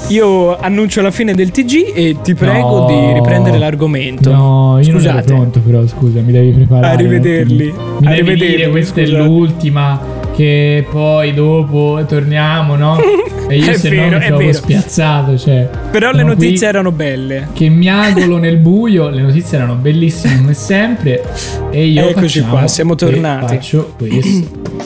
[0.09, 2.85] io annuncio la fine del TG e ti prego No.
[2.87, 4.31] di riprendere l'argomento.
[4.31, 5.23] No, io non ero Scusate.
[5.25, 6.93] pronto però, scusa, mi devi preparare.
[6.93, 7.65] Arrivederli.
[7.65, 9.23] Mi devi Arrivederli, dire questa è scusate.
[9.23, 10.01] l'ultima
[10.35, 12.97] che poi dopo torniamo, no?
[13.49, 15.69] E io È se vero, no mi è trovo spiazzato, cioè.
[15.89, 17.47] Però le notizie erano belle.
[17.53, 21.23] che miagolo nel buio, le notizie erano bellissime come sempre
[21.71, 23.55] e io Eccoci qua, siamo tornati.
[23.55, 24.65] Faccio questo.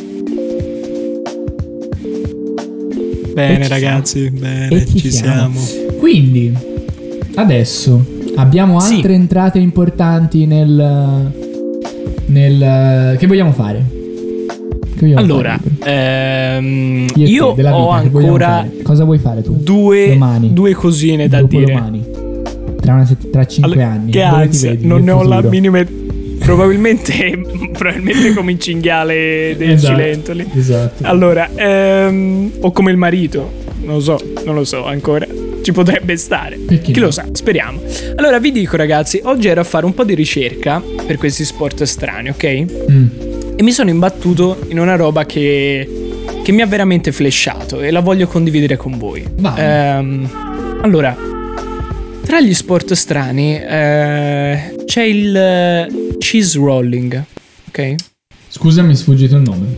[3.34, 5.57] Bene, ci ragazzi, e bene, ci ci siamo.
[5.59, 5.91] siamo.
[5.97, 6.53] Quindi
[7.36, 8.03] adesso
[8.36, 8.95] abbiamo Sì.
[8.95, 11.32] altre entrate importanti nel
[12.25, 13.99] nel che vogliamo fare?
[15.15, 18.67] Allora, ehm, Io, io ho vita, ancora?
[18.84, 19.55] Cosa vuoi fare tu?
[19.59, 20.53] due, Domani.
[20.53, 21.65] due cosine da dire.
[21.65, 22.05] Dopodomani.
[22.79, 24.11] Tra, una sett- tra cinque Allora, anni.
[24.11, 25.84] Che ansia, vedi non ne ho la minima.
[26.43, 27.39] Probabilmente,
[27.71, 30.45] probabilmente come il cinghiale dei Esatto, cilentoli.
[30.55, 31.03] Esatto.
[31.05, 33.51] Allora, ehm, o come il marito,
[33.83, 35.25] non lo so, non lo so ancora.
[35.61, 36.57] Ci potrebbe stare.
[36.57, 37.05] Perché Chi no?
[37.05, 37.79] lo sa, speriamo.
[38.15, 41.83] Allora, vi dico, ragazzi, oggi ero a fare un po' di ricerca per questi sport
[41.83, 42.65] strani, ok?
[42.91, 43.07] Mm.
[43.55, 45.87] E mi sono imbattuto in una roba che,
[46.43, 49.23] che mi ha veramente flashato e la voglio condividere con voi.
[49.55, 51.15] Ehm, allora,
[52.25, 55.87] tra gli sport strani eh, c'è il eh,
[56.17, 57.23] cheese rolling,
[57.69, 57.95] ok?
[58.49, 59.77] Scusa, mi è sfuggito il nome.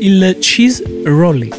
[0.00, 1.54] Il cheese rolling.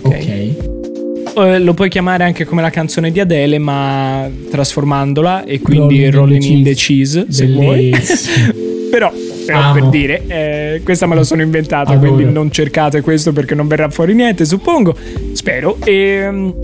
[0.00, 1.34] Ok.
[1.36, 6.14] Eh, lo puoi chiamare anche come la canzone di Adele, ma trasformandola e quindi Rolling
[6.14, 7.90] in rolling the in the cheese, se vuoi.
[8.88, 9.12] Però,
[9.44, 12.14] però per dire, eh, questa me la sono inventata, Adoro.
[12.14, 14.96] quindi non cercate questo perché non verrà fuori niente, suppongo.
[15.34, 15.76] Spero.
[15.84, 16.54] Ehm,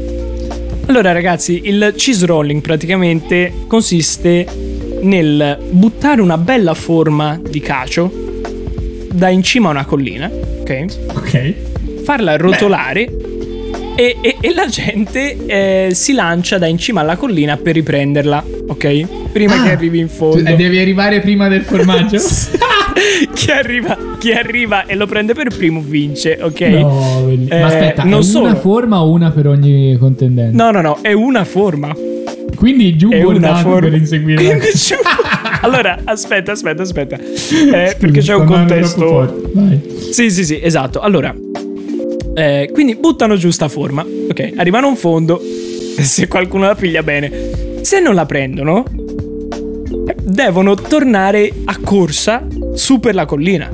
[0.87, 4.47] allora, ragazzi, il cheese rolling praticamente consiste
[5.03, 8.11] nel buttare una bella forma di cacio
[9.13, 10.31] da in cima a una collina,
[10.61, 10.85] ok?
[11.15, 11.55] ok.
[12.05, 13.11] Farla rotolare.
[13.95, 18.43] E, e- e la gente eh, si lancia da in cima alla collina per riprenderla,
[18.69, 19.31] ok?
[19.33, 20.55] Prima Ah, che arrivi in fondo.
[20.55, 22.17] devi arrivare prima del formaggio?
[23.35, 26.61] chi, arriva, chi arriva e lo prende per primo vince, ok?
[26.61, 28.47] No, Eh, Ma aspetta, non è solo.
[28.47, 30.57] una forma o una per ogni contendente?
[30.57, 31.95] No, no, no, è una forma.
[32.55, 33.81] Quindi giù È una forma.
[33.89, 34.95] per inseguire la- Quindi giù-
[35.63, 37.17] allora, aspetta, aspetta, aspetta.
[37.19, 39.51] Eh, perché c'è un contesto.
[40.13, 41.01] Sì, sì, sì, esatto.
[41.01, 41.35] Allora,
[42.35, 44.05] eh, quindi buttano giù sta forma.
[44.31, 45.41] Ok, arrivano un fondo.
[45.99, 47.31] Se qualcuno la piglia bene.
[47.83, 48.85] Se non la prendono,
[50.23, 53.71] devono tornare a corsa su per la collina.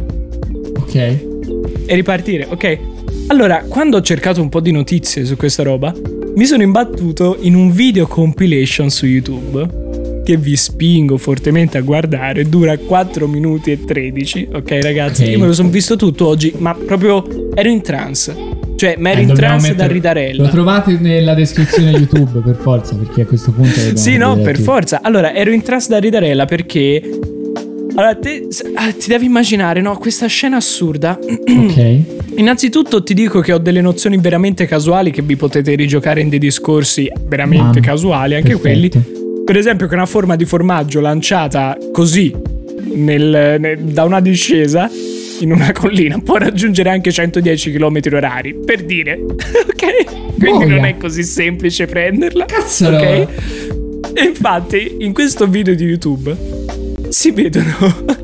[0.79, 0.95] Ok.
[0.95, 2.79] e ripartire, ok?
[3.29, 5.93] Allora, quando ho cercato un po' di notizie su questa roba,
[6.35, 9.87] mi sono imbattuto in un video compilation su YouTube
[10.25, 15.23] che vi spingo fortemente a guardare, dura 4 minuti e 13, ok ragazzi?
[15.25, 15.29] Ok.
[15.31, 17.25] Io me lo sono visto tutto oggi, ma proprio
[17.55, 18.37] ero in trance.
[18.77, 20.43] Cioè, ma ero Eh, in trance da mettere- ridarella.
[20.45, 24.65] Lo trovate nella descrizione YouTube per forza, perché a questo punto Sì, no, per tutti.
[24.65, 25.01] forza.
[25.03, 27.01] Allora, ero in trance da ridarella perché
[27.99, 29.97] Allora, te, ah, ti devi immaginare, no?
[29.99, 31.19] Questa scena assurda.
[31.69, 32.37] Ok.
[32.37, 36.39] Innanzitutto ti dico che ho delle nozioni veramente casuali che vi potete rigiocare in dei
[36.39, 39.01] discorsi veramente Mamma, casuali, anche perfetto.
[39.01, 39.43] quelli.
[39.45, 42.33] Per esempio che una forma di formaggio lanciata così
[42.95, 44.89] nel- nel- da una discesa
[45.41, 49.19] in una collina può raggiungere anche 110 km orari, per dire.
[49.27, 50.05] ok?
[50.39, 50.67] Quindi Boia.
[50.77, 52.45] non è così semplice prenderla.
[52.45, 52.97] Cazzolo.
[52.99, 53.03] Ok?
[54.15, 56.37] E infatti in questo video di YouTube
[57.09, 58.17] si vedono...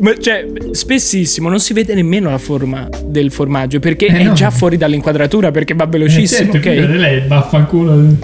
[0.00, 4.32] Ma, cioè, spessissimo non si vede nemmeno la forma del formaggio perché Eh, è no.
[4.34, 6.74] già fuori dall'inquadratura perché va Eh, velocissimo, certo, ok?
[6.98, 8.16] lei vaffanculo.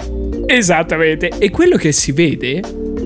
[0.45, 1.31] Esattamente.
[1.39, 2.59] E quello che si vede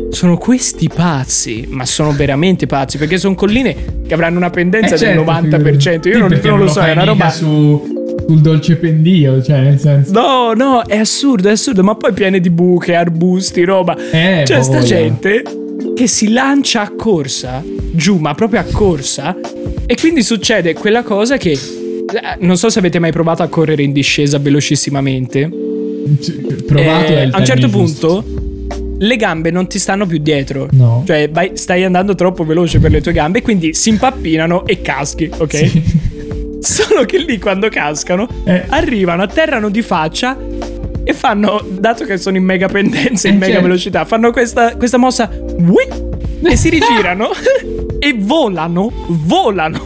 [0.10, 4.98] sono questi pazzi, ma sono veramente pazzi perché sono colline che avranno una pendenza Eh,
[4.98, 6.08] certo, del 90%.
[6.10, 7.30] Io non, non lo so, è una roba.
[7.30, 10.12] su, sul dolce pendio, cioè nel senso.
[10.12, 13.96] No, no, è assurdo, è assurdo, ma poi piene di buche, arbusti, roba.
[14.12, 14.86] Eh, C'è sta voglia.
[14.86, 15.44] gente
[15.96, 19.36] che si lancia a corsa, giù, ma proprio a corsa,
[19.86, 21.52] e quindi succede quella cosa che...
[21.52, 21.60] eh,
[22.40, 25.50] Non so se avete mai provato a correre in discesa velocissimamente.
[26.68, 28.22] Provato Eh, a un certo giusto.
[28.24, 28.44] punto
[28.98, 30.68] le gambe non ti stanno più dietro.
[30.72, 31.04] No.
[31.06, 35.30] Cioè, vai- stai andando troppo veloce per le tue gambe, quindi si impappinano e caschi,
[35.36, 35.56] ok?
[35.56, 35.84] Sì.
[36.62, 38.64] Solo che lì quando cascano, Eh.
[38.70, 40.38] arrivano, atterrano di faccia
[41.08, 43.68] e fanno, dato che sono in mega pendenza, in Eh, mega certo.
[43.68, 45.88] velocità, fanno questa, questa mossa ui,
[46.44, 47.30] e si rigirano
[48.00, 49.84] e volano, volano,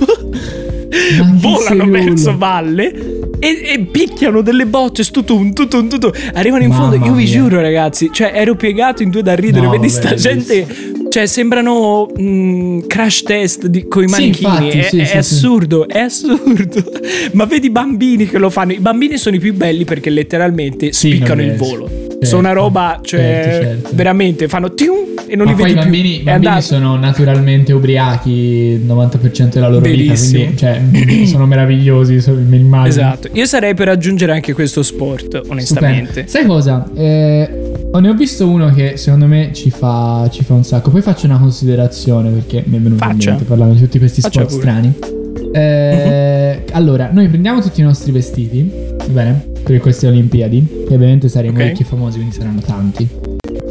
[1.34, 6.11] volano verso valle e, e picchiano delle bocce, stutun, tutun, tutun.
[6.34, 7.32] Arrivano in Mamma fondo, io vi mia.
[7.34, 10.97] giuro ragazzi, cioè ero piegato in due da ridere, No, vedi sta gente...
[11.10, 14.51] Cioè, sembrano mm, crash test con i Sì, manichini.
[14.51, 16.84] infatti, è sì, è sì, assurdo, è assurdo.
[17.34, 18.74] Ma vedi i bambini che lo fanno.
[18.74, 21.88] I bambini sono i più belli perché letteralmente spiccano il volo.
[21.88, 22.26] Certo.
[22.26, 23.89] Sono una roba, cioè, Certo, certo.
[23.93, 24.97] veramente fanno tium
[25.28, 25.82] e non Ma li vedi i più.
[25.84, 26.62] bambini, i È bambini andato.
[26.62, 30.45] sono naturalmente ubriachi il 90% della loro Verissimo.
[30.49, 32.14] vita, quindi cioè, sono meravigliosi,
[32.49, 32.88] li immagino.
[32.88, 33.30] Esatto.
[33.34, 36.26] Io sarei per aggiungere anche questo sport, onestamente.
[36.28, 36.30] Stupendo.
[36.30, 36.89] Sai cosa?
[36.95, 37.68] Eh,
[38.00, 40.92] ne ho visto uno che secondo me ci fa, ci fa un sacco.
[40.92, 43.30] Poi faccio una considerazione perché mi è venuto in Faccia.
[43.32, 44.62] mente parlando di tutti questi Faccia sport pure.
[44.72, 44.94] Strani.
[45.52, 49.48] Eh, Allora, noi prendiamo tutti i nostri vestiti, va bene?
[49.64, 51.64] Per queste Olimpiadi, che ovviamente saremo Ok.
[51.66, 53.08] ricchi e famosi, quindi saranno tanti.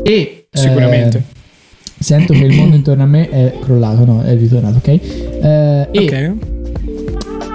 [0.03, 0.11] E
[0.51, 1.23] eh, Sicuramente.
[2.01, 4.89] sento che il mondo intorno a me è crollato, no, è ritornato, ok?
[4.89, 6.33] Eh, E Ok.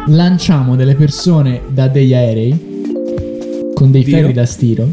[0.08, 2.58] lanciamo delle persone da degli aerei
[3.74, 4.16] con dei Dio.
[4.18, 4.90] ferri da stiro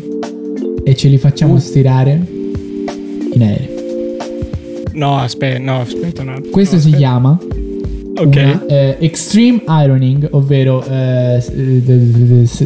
[0.85, 1.59] e ce li facciamo Uh.
[1.59, 2.20] stirare
[3.33, 3.78] in aereo.
[4.93, 6.51] No, aspetta, no, aspetta un attimo.
[6.51, 6.97] Questo No, si aspetta.
[7.09, 7.39] chiama
[8.21, 8.37] Ok.
[8.37, 11.41] una, eh, extreme ironing, ovvero eh,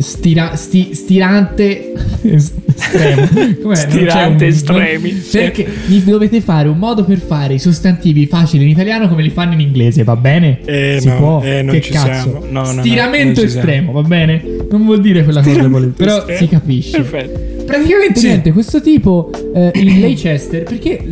[0.00, 1.92] stira- sti- stirante
[2.22, 3.28] estremo.
[3.62, 3.74] Com'è?
[3.74, 5.10] Stirante un- estremi.
[5.30, 9.30] Perché vi dovete fare un modo per fare i sostantivi facili in italiano come li
[9.30, 10.60] fanno in inglese, va bene?
[10.64, 11.42] Eh, si no, può.
[11.42, 12.30] eh, non che ci cazzo?
[12.30, 12.44] siamo.
[12.50, 13.66] No, no, no, Stiramento non ci siamo.
[13.68, 14.42] estremo, va bene?
[14.70, 16.38] Non vuol dire quella cosa che volevo, però Estremo.
[16.38, 16.96] si capisce.
[17.00, 17.62] Perfetto.
[17.64, 18.26] Praticamente Sì.
[18.26, 21.02] niente, questo tipo eh, in Leicester, perché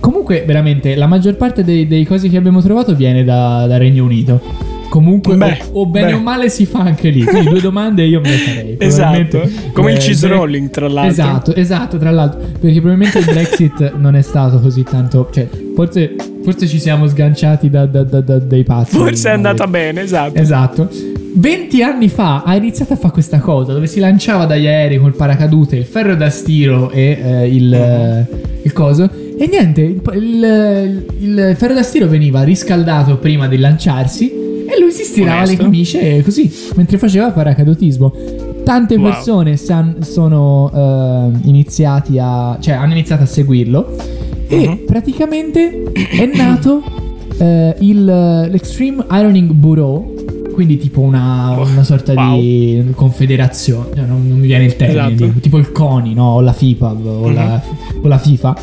[0.00, 4.04] comunque veramente la maggior parte dei, dei cosi che abbiamo trovato viene da, da Regno
[4.04, 4.74] Unito.
[4.88, 6.14] Comunque, Beh, o, o bene beh.
[6.14, 7.24] o male si fa anche lì.
[7.24, 8.76] Quindi due domande io me le farei.
[8.86, 9.50] Esatto.
[9.72, 11.10] Come il eh, cheese Bre- rolling, tra l'altro.
[11.10, 12.38] Esatto, esatto, tra l'altro.
[12.58, 15.28] Perché probabilmente il Brexit non è stato così tanto.
[15.32, 18.96] Cioè, forse, forse ci siamo sganciati da, da- da- da- dai pazzi.
[18.96, 20.38] Forse è andata bene, esatto.
[20.38, 20.88] Esatto.
[21.38, 25.14] 20 anni fa ha iniziato a fare questa cosa dove si lanciava dagli aerei col
[25.14, 28.26] paracadute, il ferro da stiro e eh, il, eh,
[28.66, 29.08] il coso.
[29.38, 34.30] E niente, il, il- il ferro da stiro veniva riscaldato prima di lanciarsi
[34.68, 35.56] e lui si stirava Onesto.
[35.56, 38.12] le camicie così mentre faceva paracadutismo.
[38.64, 39.04] Tante Wow.
[39.04, 42.56] persone san- sono eh, iniziati a.
[42.60, 43.96] cioè hanno iniziato a seguirlo.
[44.48, 44.84] E Mhm.
[44.86, 46.82] praticamente è nato
[47.38, 50.14] eh, il, l'Extreme Ironing Bureau.
[50.56, 52.40] Quindi tipo una, una sorta Wow.
[52.40, 55.32] di confederazione, cioè, non, non mi viene il termine, Esatto.
[55.34, 56.24] di- tipo il CONI, no?
[56.32, 57.62] O la FIPA o, la,
[58.02, 58.56] o la FIFA.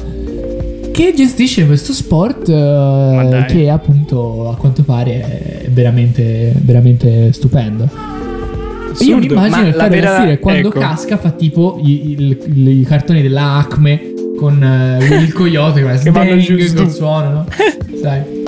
[0.91, 5.21] Che gestisce questo sport eh, che appunto a quanto pare
[5.65, 7.83] è veramente, veramente stupendo.
[7.83, 10.79] E io mi Assurdo, immagino il da vera- quando ecco.
[10.79, 16.09] casca fa tipo i, il- il- cartoni della Acme con eh, il coyote che, Che
[16.11, 16.73] vanno giù, giù.
[16.73, 17.45] col suono, no?
[18.01, 18.41] Sai.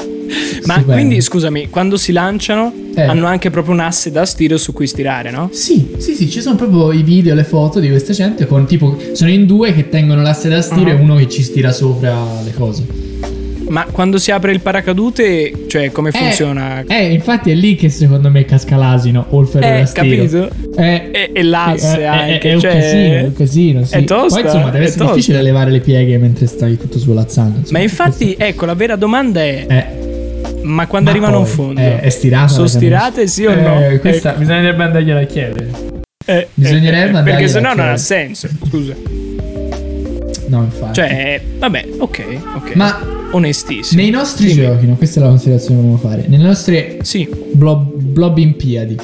[0.66, 0.94] Ma Stupendo.
[0.94, 3.02] quindi, scusami, quando si lanciano Eh.
[3.02, 5.50] hanno anche proprio un asse da stiro su cui stirare, no?
[5.52, 8.98] Sì, sì, sì, ci sono proprio i video, le foto di questa gente con tipo
[9.14, 10.94] sono in due che tengono l'asse da stiro Ah.
[10.94, 12.14] e uno che ci stira sopra
[12.44, 13.04] le cose.
[13.68, 16.84] Ma quando si apre il paracadute, cioè come funziona?
[16.86, 20.24] Eh, infatti è lì che secondo me casca l'asino o il ferro Eh, da stiro.
[20.24, 20.50] capito?
[20.78, 22.40] Eh, E, e l'asse è, è- anche.
[22.50, 23.84] è un cioè- casino, è un casino.
[23.84, 23.96] Sì.
[23.96, 25.16] È tosta, Poi insomma deve è essere tosta.
[25.16, 27.58] difficile levare le pieghe mentre stai tutto svolazzando.
[27.60, 27.80] insomma.
[27.80, 30.05] Ma infatti, ecco, la vera domanda è: Eh,
[30.66, 31.80] ma quando ma arrivano in fondo?
[31.80, 34.00] eh, è stirata Sono stirate sì o eh, no?
[34.00, 34.40] Questa Ecco.
[34.40, 35.70] bisognerebbe andargliela a chiedere.
[36.26, 38.48] Eh, bisognerebbe eh, eh, andargliela Perché sennò non ha senso.
[38.68, 38.94] Scusa.
[40.48, 40.94] No, infatti.
[40.94, 42.76] Cioè, vabbè, ok, ok.
[42.76, 43.00] Ma
[43.32, 44.00] onestissimo.
[44.02, 44.62] nei nostri Dimmi.
[44.66, 44.96] giochi, no?
[44.96, 46.26] Questa è la considerazione che volevo fare.
[46.28, 48.96] Nelle nostre Sì, blob, blobimpiadi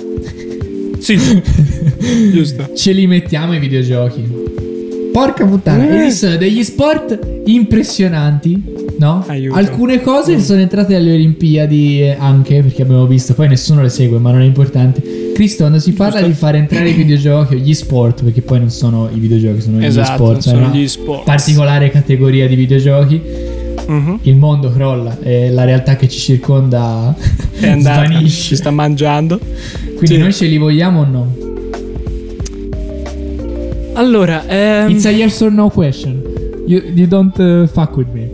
[0.99, 1.17] sì,
[2.31, 2.71] giusto.
[2.75, 4.39] ce li mettiamo i videogiochi.
[5.11, 6.05] Porca puttana, Eh.
[6.05, 8.61] esistono degli sport impressionanti,
[9.01, 9.23] no?
[9.27, 9.57] Aiuto.
[9.57, 14.31] Alcune cose sono entrate alle Olimpiadi anche perché abbiamo visto, poi nessuno le segue, ma
[14.31, 15.31] non è importante.
[15.33, 18.69] Cristo, quando si parla di fare entrare i videogiochi o gli sport, perché poi non
[18.69, 21.23] sono i videogiochi, sono gli Esatto, sport, sono è una gli sport.
[21.23, 23.21] particolare categoria di videogiochi.
[23.87, 24.19] Mhm.
[24.21, 27.15] Il mondo crolla e la realtà che ci circonda
[27.59, 28.55] È andata, ci svanisce.
[28.55, 29.39] sta mangiando.
[29.97, 30.17] Quindi Sì.
[30.17, 31.35] noi ce li vogliamo o no?
[33.93, 36.21] Allora, ehm, It's a yes or no question.
[36.65, 38.30] You, you don't uh, fuck with me.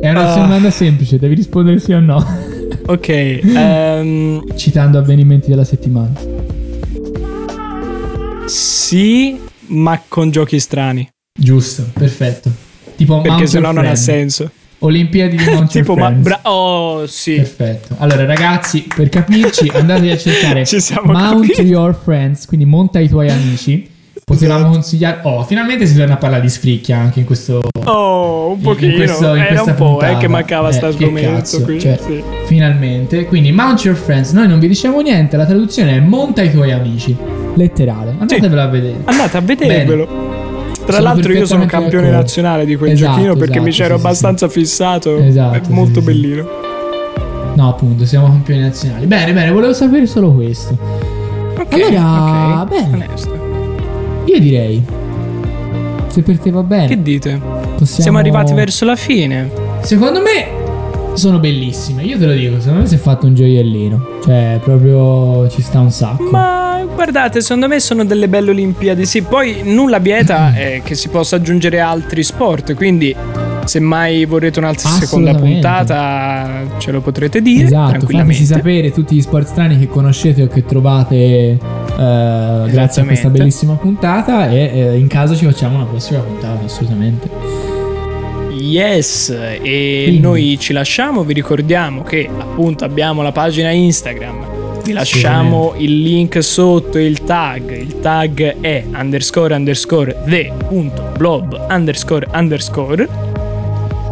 [0.00, 0.36] È una Ah.
[0.38, 2.24] domanda semplice, devi rispondere sì o no.
[2.86, 6.12] ok, ehm, Citando avvenimenti della settimana.
[8.46, 11.08] sì, ma con giochi strani.
[11.38, 12.50] Giusto, perfetto.
[12.96, 14.50] Tipo Perché Mount sennò Your non ha senso.
[14.80, 17.34] Olimpiadi di Mount tipo, ma bra- oh, sì.
[17.36, 17.94] Perfetto.
[17.98, 21.62] Allora, ragazzi, per capirci, andate a cercare Ci siamo Mount capiti.
[21.68, 23.88] Your Friends, quindi monta i tuoi amici.
[24.30, 24.72] Potevamo Esatto.
[24.74, 25.18] consigliare.
[25.22, 27.60] Oh, finalmente si torna a parlare di sfricchia anche in questo.
[27.84, 28.94] Oh, un in pochino.
[28.94, 30.12] questo- in Era un po', puntata.
[30.12, 31.80] eh, che mancava Eh, sta sgomento qui.
[31.80, 32.22] cioè, sì.
[32.44, 33.24] Finalmente.
[33.26, 34.30] Quindi, Mount Your Friends.
[34.32, 35.36] Noi non vi diciamo niente.
[35.36, 37.16] La traduzione è monta i tuoi amici.
[37.54, 38.14] Letterale.
[38.18, 38.96] Andatevelo a vedere.
[39.04, 40.06] Andate a vedervelo.
[40.84, 42.16] Tra Sono l'altro io sono campione d'accordo.
[42.20, 45.16] nazionale di quel Esatto, giochino perché mi esatto, c'ero sì, sì, abbastanza fissato.
[45.18, 46.12] Esatto, È sì, molto sì, sì.
[46.12, 46.48] bellino.
[47.54, 49.06] No, appunto, siamo campioni nazionali.
[49.06, 50.76] Bene, bene, volevo sapere solo questo.
[51.58, 52.94] Ok, Allora, ok, bene.
[53.06, 53.48] onesto.
[54.32, 54.82] Io direi.
[56.08, 56.88] Se per te va bene.
[56.88, 57.40] Che dite?
[57.40, 59.50] possiamo- Siamo arrivati verso la fine.
[59.80, 60.58] Secondo me
[61.14, 62.02] sono bellissime.
[62.04, 64.06] Io te lo dico, secondo me si è fatto un gioiellino.
[64.24, 66.24] Cioè, proprio ci sta un sacco.
[66.30, 69.04] Ma guardate, secondo me sono delle belle Olimpiadi.
[69.06, 72.74] Sì, poi nulla vieta eh, che si possa aggiungere altri sport.
[72.74, 73.14] Quindi,
[73.64, 78.34] se mai vorrete un'altra seconda puntata, ce lo potrete dire Esatto, tranquillamente.
[78.42, 81.58] fateci sapere tutti gli sport strani che conoscete o che trovate
[82.00, 86.64] eh, grazie a questa bellissima puntata e eh, in caso ci facciamo una prossima puntata,
[86.64, 87.28] assolutamente.
[88.52, 90.20] Yes, e Quindi.
[90.20, 96.42] noi ci lasciamo, vi ricordiamo che appunto abbiamo la pagina Instagram, vi lasciamo il link
[96.42, 103.29] sotto il tag, il tag è underscore underscore the punto blob underscore underscore.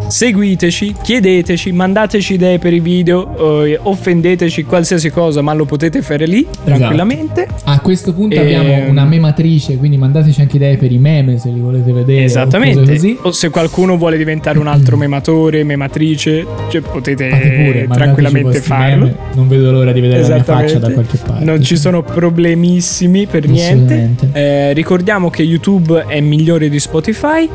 [0.09, 6.26] Seguiteci, chiedeteci, mandateci idee per i video, eh, offendeteci qualsiasi cosa, ma lo potete fare
[6.26, 7.46] lì tranquillamente.
[7.64, 8.40] A questo punto Ehm.
[8.42, 12.22] abbiamo una mematrice, quindi mandateci anche idee per i meme se li volete vedere.
[12.22, 12.92] o Esattamente.
[12.92, 13.18] Così.
[13.22, 19.04] O se qualcuno vuole diventare un altro mematore, mematrice, cioè potete pure, tranquillamente farlo.
[19.04, 19.16] meme.
[19.34, 21.44] Non vedo l'ora di vedere la mia faccia da qualche parte.
[21.44, 24.11] Non ci sono problemissimi per niente.
[24.32, 27.48] Eh, ricordiamo che YouTube è migliore di Spotify.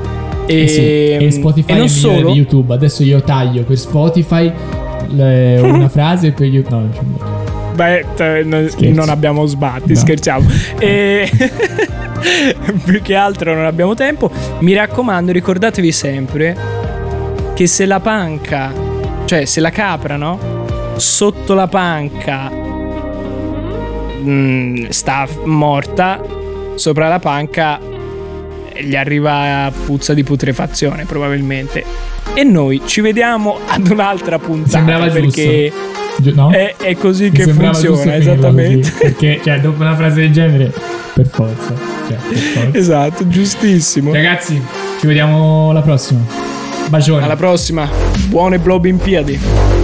[0.46, 0.80] E, Eh sì,
[1.26, 2.32] e Spotify e non è solo.
[2.32, 2.74] di YouTube.
[2.74, 4.52] Adesso io taglio per Spotify
[5.10, 6.76] le- una frase per YouTube.
[6.76, 7.41] No, non c'è nulla.
[7.74, 9.00] Beh, t- no- Scherzo.
[9.00, 10.00] non abbiamo sbatti, No.
[10.00, 10.48] scherziamo.
[10.80, 11.30] E
[12.86, 14.30] più che altro non abbiamo tempo.
[14.60, 16.56] Mi raccomando, ricordatevi sempre
[17.54, 18.72] che se la panca,
[19.26, 20.38] cioè se la capra, no?
[20.98, 22.52] Sotto la panca
[24.22, 26.22] mm, sta morta,
[26.76, 27.80] sopra la panca
[28.82, 31.84] gli arriva puzza di putrefazione probabilmente.
[32.34, 35.72] E noi ci vediamo ad un'altra puntata Sembrava perché
[36.18, 36.52] Gi- no?
[36.52, 38.90] è, è così Mi che giusto funziona, esattamente.
[38.90, 40.72] così, perché, cioè, dopo una frase del genere,
[41.14, 41.74] per forza.
[42.08, 42.78] Cioè, per forza.
[42.78, 44.14] Esatto, giustissimo.
[44.14, 44.62] Ragazzi,
[45.00, 46.22] ci vediamo alla prossima.
[46.88, 47.24] Bacione.
[47.24, 47.88] Alla prossima.
[48.28, 49.83] Buone Blob Olimpiadi.